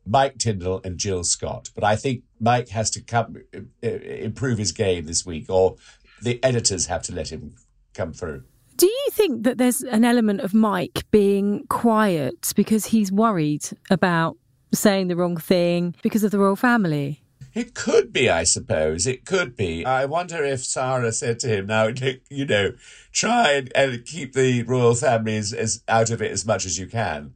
Mike 0.06 0.38
Tindall 0.38 0.80
and 0.84 0.98
Jill 0.98 1.24
Scott, 1.24 1.70
but 1.74 1.84
I 1.84 1.96
think 1.96 2.22
Mike 2.40 2.70
has 2.70 2.90
to 2.90 3.02
come 3.02 3.36
improve 3.82 4.58
his 4.58 4.72
game 4.72 5.04
this 5.04 5.26
week, 5.26 5.50
or 5.50 5.76
the 6.22 6.42
editors 6.42 6.86
have 6.86 7.02
to 7.02 7.14
let 7.14 7.30
him 7.30 7.54
come 7.94 8.12
through. 8.12 8.44
Do 8.76 8.86
you 8.86 9.06
think 9.10 9.42
that 9.42 9.58
there's 9.58 9.82
an 9.82 10.04
element 10.04 10.40
of 10.40 10.54
Mike 10.54 11.04
being 11.10 11.66
quiet 11.68 12.52
because 12.54 12.86
he's 12.86 13.10
worried 13.10 13.68
about 13.90 14.36
saying 14.72 15.08
the 15.08 15.16
wrong 15.16 15.36
thing 15.36 15.94
because 16.02 16.22
of 16.22 16.30
the 16.30 16.38
royal 16.38 16.56
family? 16.56 17.22
It 17.58 17.74
could 17.74 18.12
be, 18.12 18.30
I 18.30 18.44
suppose. 18.44 19.04
It 19.04 19.24
could 19.24 19.56
be. 19.56 19.84
I 19.84 20.04
wonder 20.04 20.44
if 20.44 20.64
Zara 20.64 21.10
said 21.10 21.40
to 21.40 21.48
him, 21.48 21.66
now, 21.66 21.88
you 22.30 22.46
know, 22.46 22.74
try 23.10 23.50
and, 23.54 23.72
and 23.74 24.04
keep 24.04 24.34
the 24.34 24.62
royal 24.62 24.94
families 24.94 25.52
as, 25.52 25.82
out 25.88 26.10
of 26.10 26.22
it 26.22 26.30
as 26.30 26.46
much 26.46 26.64
as 26.64 26.78
you 26.78 26.86
can. 26.86 27.34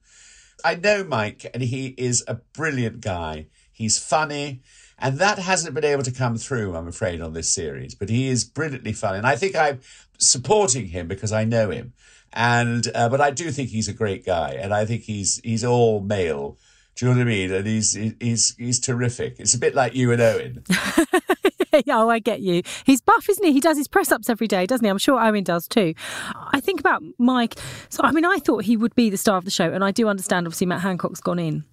I 0.64 0.76
know 0.76 1.02
Mike, 1.02 1.50
and 1.52 1.60
he 1.60 1.88
is 1.98 2.22
a 2.28 2.34
brilliant 2.34 3.00
guy. 3.00 3.46
He's 3.72 3.98
funny, 3.98 4.62
and 4.96 5.18
that 5.18 5.40
hasn't 5.40 5.74
been 5.74 5.84
able 5.84 6.04
to 6.04 6.12
come 6.12 6.36
through, 6.36 6.76
I'm 6.76 6.86
afraid, 6.86 7.20
on 7.20 7.32
this 7.32 7.52
series. 7.52 7.96
But 7.96 8.08
he 8.08 8.28
is 8.28 8.44
brilliantly 8.44 8.92
funny, 8.92 9.18
and 9.18 9.26
I 9.26 9.34
think 9.34 9.56
I'm 9.56 9.80
supporting 10.18 10.86
him 10.86 11.08
because 11.08 11.32
I 11.32 11.42
know 11.42 11.70
him. 11.70 11.94
And 12.32 12.88
uh, 12.94 13.08
but 13.08 13.20
I 13.20 13.32
do 13.32 13.50
think 13.50 13.70
he's 13.70 13.88
a 13.88 13.92
great 13.92 14.24
guy, 14.24 14.52
and 14.52 14.72
I 14.72 14.84
think 14.84 15.02
he's 15.02 15.40
he's 15.42 15.64
all 15.64 16.00
male 16.00 16.58
do 16.94 17.06
you 17.06 17.12
know 17.12 17.18
what 17.18 17.22
I 17.22 17.30
mean? 17.30 17.52
And 17.52 17.66
he's 17.66 17.92
he's 18.20 18.54
he's 18.56 18.80
terrific. 18.80 19.36
It's 19.38 19.54
a 19.54 19.58
bit 19.58 19.74
like 19.74 19.94
you 19.94 20.12
and 20.12 20.20
Owen. 20.20 20.62
oh, 21.88 22.10
I 22.10 22.18
get 22.18 22.40
you. 22.40 22.62
He's 22.84 23.00
buff, 23.00 23.28
isn't 23.28 23.44
he? 23.44 23.52
He 23.52 23.60
does 23.60 23.78
his 23.78 23.88
press 23.88 24.12
ups 24.12 24.28
every 24.28 24.46
day, 24.46 24.66
doesn't 24.66 24.84
he? 24.84 24.90
I'm 24.90 24.98
sure 24.98 25.18
Owen 25.20 25.44
does 25.44 25.66
too. 25.66 25.94
I 26.52 26.60
think 26.60 26.80
about 26.80 27.02
Mike. 27.18 27.56
So, 27.88 28.02
I 28.04 28.12
mean, 28.12 28.24
I 28.24 28.38
thought 28.38 28.64
he 28.64 28.76
would 28.76 28.94
be 28.94 29.08
the 29.08 29.16
star 29.16 29.38
of 29.38 29.44
the 29.44 29.50
show, 29.50 29.72
and 29.72 29.82
I 29.82 29.90
do 29.90 30.08
understand. 30.08 30.46
Obviously, 30.46 30.66
Matt 30.66 30.80
Hancock's 30.82 31.20
gone 31.20 31.38
in. 31.38 31.64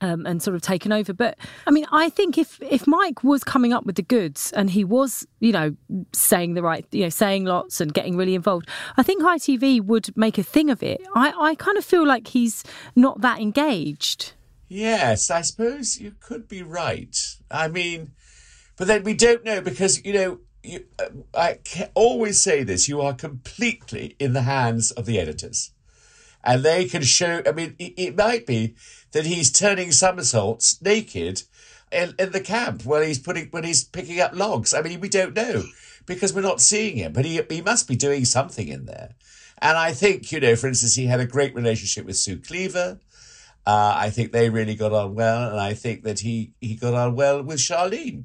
um, 0.00 0.26
and 0.26 0.42
sort 0.42 0.54
of 0.54 0.60
taken 0.62 0.92
over. 0.92 1.12
But 1.12 1.38
I 1.66 1.70
mean, 1.70 1.86
I 1.92 2.10
think 2.10 2.36
if 2.36 2.58
if 2.60 2.86
Mike 2.86 3.22
was 3.24 3.42
coming 3.44 3.72
up 3.72 3.86
with 3.86 3.94
the 3.94 4.02
goods 4.02 4.52
and 4.52 4.70
he 4.70 4.84
was, 4.84 5.26
you 5.40 5.52
know, 5.52 5.76
saying 6.12 6.54
the 6.54 6.62
right, 6.62 6.84
you 6.90 7.04
know, 7.04 7.08
saying 7.08 7.44
lots 7.44 7.80
and 7.80 7.94
getting 7.94 8.16
really 8.16 8.34
involved, 8.34 8.68
I 8.96 9.02
think 9.02 9.22
ITV 9.22 9.82
would 9.82 10.14
make 10.16 10.36
a 10.36 10.42
thing 10.42 10.68
of 10.68 10.82
it. 10.82 11.00
I, 11.14 11.32
I 11.38 11.54
kind 11.54 11.78
of 11.78 11.84
feel 11.84 12.06
like 12.06 12.28
he's 12.28 12.64
not 12.96 13.20
that 13.22 13.40
engaged. 13.40 14.32
Yes, 14.68 15.30
I 15.30 15.42
suppose 15.42 16.00
you 16.00 16.14
could 16.20 16.48
be 16.48 16.62
right. 16.62 17.16
I 17.50 17.68
mean, 17.68 18.12
but 18.76 18.86
then 18.86 19.04
we 19.04 19.14
don't 19.14 19.44
know 19.44 19.60
because 19.60 20.04
you 20.04 20.12
know. 20.12 20.38
You, 20.66 20.86
uh, 20.98 21.10
I 21.34 21.58
always 21.94 22.40
say 22.40 22.62
this: 22.62 22.88
you 22.88 23.02
are 23.02 23.12
completely 23.12 24.16
in 24.18 24.32
the 24.32 24.42
hands 24.42 24.92
of 24.92 25.04
the 25.04 25.20
editors, 25.20 25.72
and 26.42 26.62
they 26.62 26.86
can 26.86 27.02
show. 27.02 27.42
I 27.46 27.52
mean, 27.52 27.76
it, 27.78 27.92
it 27.98 28.16
might 28.16 28.46
be 28.46 28.74
that 29.12 29.26
he's 29.26 29.52
turning 29.52 29.92
somersaults 29.92 30.80
naked 30.80 31.42
in, 31.92 32.14
in 32.18 32.32
the 32.32 32.40
camp 32.40 32.84
while 32.84 33.02
he's 33.02 33.18
putting 33.18 33.48
when 33.48 33.64
he's 33.64 33.84
picking 33.84 34.20
up 34.20 34.34
logs. 34.34 34.72
I 34.72 34.80
mean, 34.80 35.00
we 35.00 35.10
don't 35.10 35.34
know 35.34 35.64
because 36.06 36.32
we're 36.32 36.40
not 36.40 36.62
seeing 36.62 36.96
him, 36.96 37.12
but 37.12 37.26
he 37.26 37.40
he 37.50 37.60
must 37.60 37.86
be 37.86 37.96
doing 37.96 38.24
something 38.24 38.68
in 38.68 38.86
there. 38.86 39.10
And 39.58 39.76
I 39.76 39.92
think 39.92 40.32
you 40.32 40.40
know, 40.40 40.56
for 40.56 40.68
instance, 40.68 40.94
he 40.94 41.06
had 41.06 41.20
a 41.20 41.26
great 41.26 41.54
relationship 41.54 42.06
with 42.06 42.16
Sue 42.16 42.38
Cleaver. 42.38 43.00
Uh, 43.66 43.94
I 43.96 44.10
think 44.10 44.32
they 44.32 44.50
really 44.50 44.74
got 44.74 44.92
on 44.92 45.14
well, 45.14 45.50
and 45.50 45.58
I 45.60 45.74
think 45.74 46.02
that 46.04 46.20
he 46.20 46.52
he 46.60 46.74
got 46.76 46.94
on 46.94 47.14
well 47.16 47.42
with 47.42 47.58
Charlene. 47.58 48.24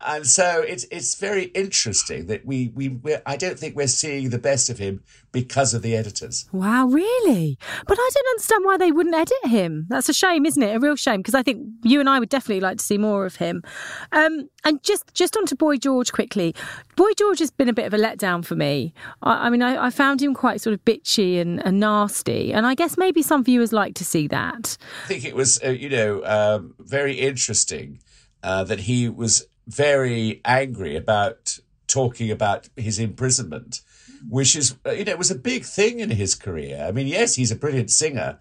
And 0.00 0.26
so 0.26 0.62
it's 0.62 0.84
it's 0.90 1.16
very 1.16 1.44
interesting 1.46 2.26
that 2.26 2.46
we 2.46 2.68
we 2.74 2.98
I 3.26 3.36
don't 3.36 3.58
think 3.58 3.74
we're 3.74 3.88
seeing 3.88 4.30
the 4.30 4.38
best 4.38 4.70
of 4.70 4.78
him 4.78 5.02
because 5.32 5.74
of 5.74 5.82
the 5.82 5.96
editors. 5.96 6.48
Wow, 6.52 6.86
really? 6.86 7.58
But 7.86 7.98
I 7.98 8.10
don't 8.14 8.28
understand 8.30 8.64
why 8.64 8.76
they 8.76 8.92
wouldn't 8.92 9.14
edit 9.14 9.44
him. 9.44 9.86
That's 9.88 10.08
a 10.08 10.14
shame, 10.14 10.46
isn't 10.46 10.62
it? 10.62 10.76
A 10.76 10.78
real 10.78 10.94
shame 10.96 11.18
because 11.18 11.34
I 11.34 11.42
think 11.42 11.66
you 11.82 11.98
and 11.98 12.08
I 12.08 12.20
would 12.20 12.28
definitely 12.28 12.60
like 12.60 12.78
to 12.78 12.84
see 12.84 12.96
more 12.98 13.26
of 13.26 13.36
him. 13.36 13.62
Um, 14.12 14.48
and 14.64 14.82
just 14.84 15.12
just 15.14 15.36
onto 15.36 15.56
Boy 15.56 15.76
George 15.76 16.12
quickly. 16.12 16.54
Boy 16.96 17.10
George 17.16 17.40
has 17.40 17.50
been 17.50 17.68
a 17.68 17.72
bit 17.72 17.86
of 17.86 17.94
a 17.94 17.98
letdown 17.98 18.44
for 18.44 18.54
me. 18.54 18.94
I, 19.22 19.46
I 19.46 19.50
mean, 19.50 19.62
I, 19.62 19.86
I, 19.86 19.90
found 19.90 20.22
him 20.22 20.34
quite 20.34 20.60
sort 20.60 20.74
of 20.74 20.84
bitchy 20.84 21.40
and, 21.40 21.64
and, 21.64 21.78
nasty, 21.78 22.52
and 22.52 22.66
I 22.66 22.74
guess 22.74 22.96
maybe 22.96 23.22
some 23.22 23.44
viewers 23.44 23.72
like 23.72 23.94
to 23.94 24.04
see 24.04 24.26
that. 24.28 24.76
I 25.04 25.08
think 25.08 25.24
it 25.24 25.34
was, 25.36 25.60
uh, 25.64 25.70
you 25.70 25.88
know, 25.88 26.24
um, 26.24 26.74
very 26.78 27.14
interesting 27.14 28.00
uh, 28.42 28.64
that 28.64 28.80
he 28.80 29.08
was 29.08 29.46
very 29.68 30.40
angry 30.44 30.96
about 30.96 31.58
talking 31.86 32.30
about 32.30 32.68
his 32.76 32.98
imprisonment, 32.98 33.82
which 34.28 34.56
is, 34.56 34.76
you 34.86 35.04
know, 35.04 35.12
it 35.12 35.18
was 35.18 35.30
a 35.30 35.36
big 35.36 35.64
thing 35.64 36.00
in 36.00 36.10
his 36.10 36.34
career. 36.34 36.84
I 36.86 36.90
mean, 36.90 37.06
yes, 37.06 37.34
he's 37.34 37.50
a 37.50 37.56
brilliant 37.56 37.90
singer 37.90 38.38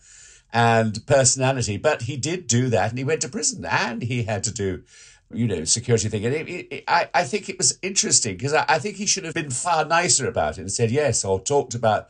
and 0.53 1.05
personality, 1.05 1.77
but 1.77 2.03
he 2.03 2.17
did 2.17 2.47
do 2.47 2.69
that 2.69 2.89
and 2.89 2.97
he 2.97 3.03
went 3.03 3.21
to 3.21 3.29
prison 3.29 3.65
and 3.65 4.01
he 4.01 4.23
had 4.23 4.43
to 4.45 4.53
do, 4.53 4.83
you 5.31 5.47
know, 5.47 5.65
security 5.65 6.07
thing. 6.07 6.25
And 6.25 6.33
it, 6.33 6.47
it, 6.49 6.83
I, 6.87 7.09
I 7.13 7.23
think 7.25 7.49
it 7.49 7.57
was 7.57 7.77
interesting 7.81 8.37
because 8.37 8.53
I, 8.53 8.65
I 8.67 8.79
think 8.79 8.95
he 8.95 9.05
should 9.05 9.25
have 9.25 9.33
been 9.33 9.51
far 9.51 9.83
nicer 9.85 10.27
about 10.27 10.57
it 10.57 10.61
and 10.61 10.71
said 10.71 10.91
yes 10.91 11.25
or 11.25 11.39
talked 11.39 11.75
about 11.75 12.07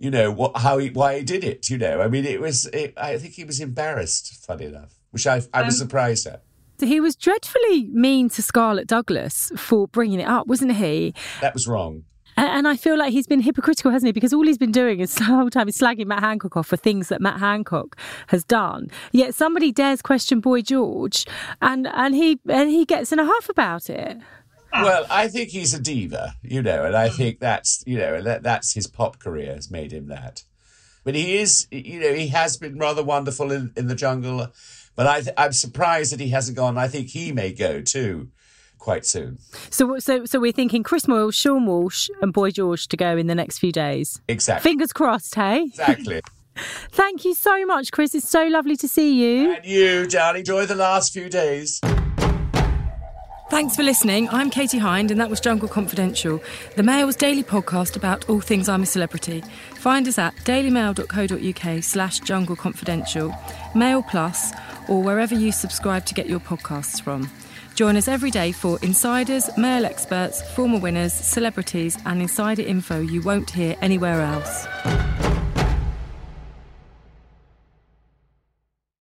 you 0.00 0.12
know 0.12 0.30
what 0.30 0.56
how 0.58 0.78
he 0.78 0.90
why 0.90 1.18
he 1.18 1.24
did 1.24 1.42
it 1.42 1.68
you 1.68 1.76
know 1.76 2.00
i 2.00 2.06
mean 2.06 2.24
it 2.24 2.40
was 2.40 2.66
it, 2.66 2.94
i 2.96 3.18
think 3.18 3.34
he 3.34 3.42
was 3.42 3.58
embarrassed 3.58 4.32
funny 4.46 4.66
enough 4.66 4.94
which 5.10 5.26
i 5.26 5.42
i 5.52 5.62
was 5.62 5.74
um, 5.74 5.88
surprised 5.88 6.24
at 6.24 6.44
he 6.86 7.00
was 7.00 7.16
dreadfully 7.16 7.88
mean 7.92 8.28
to 8.30 8.42
Scarlett 8.42 8.86
Douglas 8.86 9.50
for 9.56 9.88
bringing 9.88 10.20
it 10.20 10.28
up, 10.28 10.46
wasn't 10.46 10.72
he? 10.72 11.14
That 11.40 11.54
was 11.54 11.66
wrong. 11.66 12.04
And 12.36 12.68
I 12.68 12.76
feel 12.76 12.96
like 12.96 13.12
he's 13.12 13.26
been 13.26 13.40
hypocritical, 13.40 13.90
hasn't 13.90 14.06
he? 14.06 14.12
Because 14.12 14.32
all 14.32 14.46
he's 14.46 14.58
been 14.58 14.70
doing 14.70 15.00
is 15.00 15.14
the 15.16 15.24
whole 15.24 15.50
time 15.50 15.68
is 15.68 15.76
slagging 15.76 16.06
Matt 16.06 16.20
Hancock 16.20 16.56
off 16.56 16.68
for 16.68 16.76
things 16.76 17.08
that 17.08 17.20
Matt 17.20 17.40
Hancock 17.40 17.96
has 18.28 18.44
done. 18.44 18.90
Yet 19.10 19.34
somebody 19.34 19.72
dares 19.72 20.02
question 20.02 20.40
Boy 20.40 20.62
George, 20.62 21.26
and 21.60 21.88
and 21.88 22.14
he 22.14 22.38
and 22.48 22.70
he 22.70 22.84
gets 22.84 23.10
in 23.10 23.18
a 23.18 23.24
huff 23.24 23.48
about 23.48 23.90
it. 23.90 24.18
Well, 24.72 25.06
I 25.10 25.28
think 25.28 25.48
he's 25.48 25.74
a 25.74 25.80
diva, 25.80 26.34
you 26.42 26.62
know, 26.62 26.84
and 26.84 26.94
I 26.96 27.08
think 27.08 27.40
that's 27.40 27.82
you 27.86 27.98
know 27.98 28.20
that 28.22 28.44
that's 28.44 28.74
his 28.74 28.86
pop 28.86 29.18
career 29.18 29.54
has 29.54 29.70
made 29.70 29.92
him 29.92 30.06
that. 30.06 30.44
But 31.04 31.14
he 31.14 31.38
is, 31.38 31.66
you 31.70 32.00
know, 32.00 32.12
he 32.12 32.28
has 32.28 32.56
been 32.56 32.78
rather 32.78 33.02
wonderful 33.02 33.50
in, 33.50 33.72
in 33.76 33.86
the 33.86 33.94
jungle. 33.94 34.48
But 34.98 35.06
I 35.06 35.20
th- 35.20 35.34
I'm 35.38 35.52
surprised 35.52 36.12
that 36.12 36.18
he 36.18 36.30
hasn't 36.30 36.56
gone. 36.56 36.76
I 36.76 36.88
think 36.88 37.10
he 37.10 37.30
may 37.30 37.52
go 37.52 37.80
too 37.80 38.30
quite 38.80 39.06
soon. 39.06 39.38
So, 39.70 40.00
so, 40.00 40.24
so 40.24 40.40
we're 40.40 40.50
thinking 40.50 40.82
Chris 40.82 41.06
Moyle, 41.06 41.30
Seann 41.30 41.66
Walsh, 41.66 42.10
and 42.20 42.32
Boy 42.32 42.50
George 42.50 42.88
to 42.88 42.96
go 42.96 43.16
in 43.16 43.28
the 43.28 43.34
next 43.36 43.58
few 43.60 43.70
days. 43.70 44.20
Exactly. 44.26 44.68
Fingers 44.68 44.92
crossed, 44.92 45.36
hey? 45.36 45.62
Exactly. 45.62 46.20
Thank 46.90 47.24
you 47.24 47.34
so 47.34 47.64
much, 47.64 47.92
Chris. 47.92 48.12
It's 48.12 48.28
so 48.28 48.48
lovely 48.48 48.74
to 48.74 48.88
see 48.88 49.14
you. 49.14 49.52
And 49.54 49.64
you, 49.64 50.08
darling. 50.08 50.40
Enjoy 50.40 50.66
the 50.66 50.74
last 50.74 51.12
few 51.12 51.28
days. 51.28 51.80
Thanks 53.50 53.76
for 53.76 53.82
listening. 53.82 54.28
I'm 54.30 54.50
Katie 54.50 54.76
Hind, 54.76 55.10
and 55.10 55.18
that 55.20 55.30
was 55.30 55.40
Jungle 55.40 55.68
Confidential, 55.68 56.42
the 56.76 56.82
Mail's 56.82 57.16
daily 57.16 57.42
podcast 57.42 57.96
about 57.96 58.28
all 58.28 58.40
things 58.40 58.68
I'm 58.68 58.82
a 58.82 58.86
Celebrity. 58.86 59.42
Find 59.76 60.06
us 60.06 60.18
at 60.18 60.34
dailymail.co.uk 60.44 61.82
slash 61.82 62.20
jungle 62.20 62.56
confidential, 62.56 63.34
Mail 63.74 64.02
Plus, 64.02 64.52
or 64.88 65.02
wherever 65.02 65.34
you 65.34 65.52
subscribe 65.52 66.04
to 66.06 66.14
get 66.14 66.26
your 66.26 66.40
podcasts 66.40 67.00
from. 67.00 67.30
Join 67.74 67.96
us 67.96 68.08
every 68.08 68.30
day 68.30 68.50
for 68.52 68.78
insiders, 68.82 69.48
mail 69.56 69.86
experts, 69.86 70.42
former 70.52 70.78
winners, 70.78 71.12
celebrities, 71.12 71.96
and 72.06 72.20
insider 72.20 72.62
info 72.62 73.00
you 73.00 73.22
won't 73.22 73.50
hear 73.50 73.76
anywhere 73.80 74.20
else. 74.20 74.66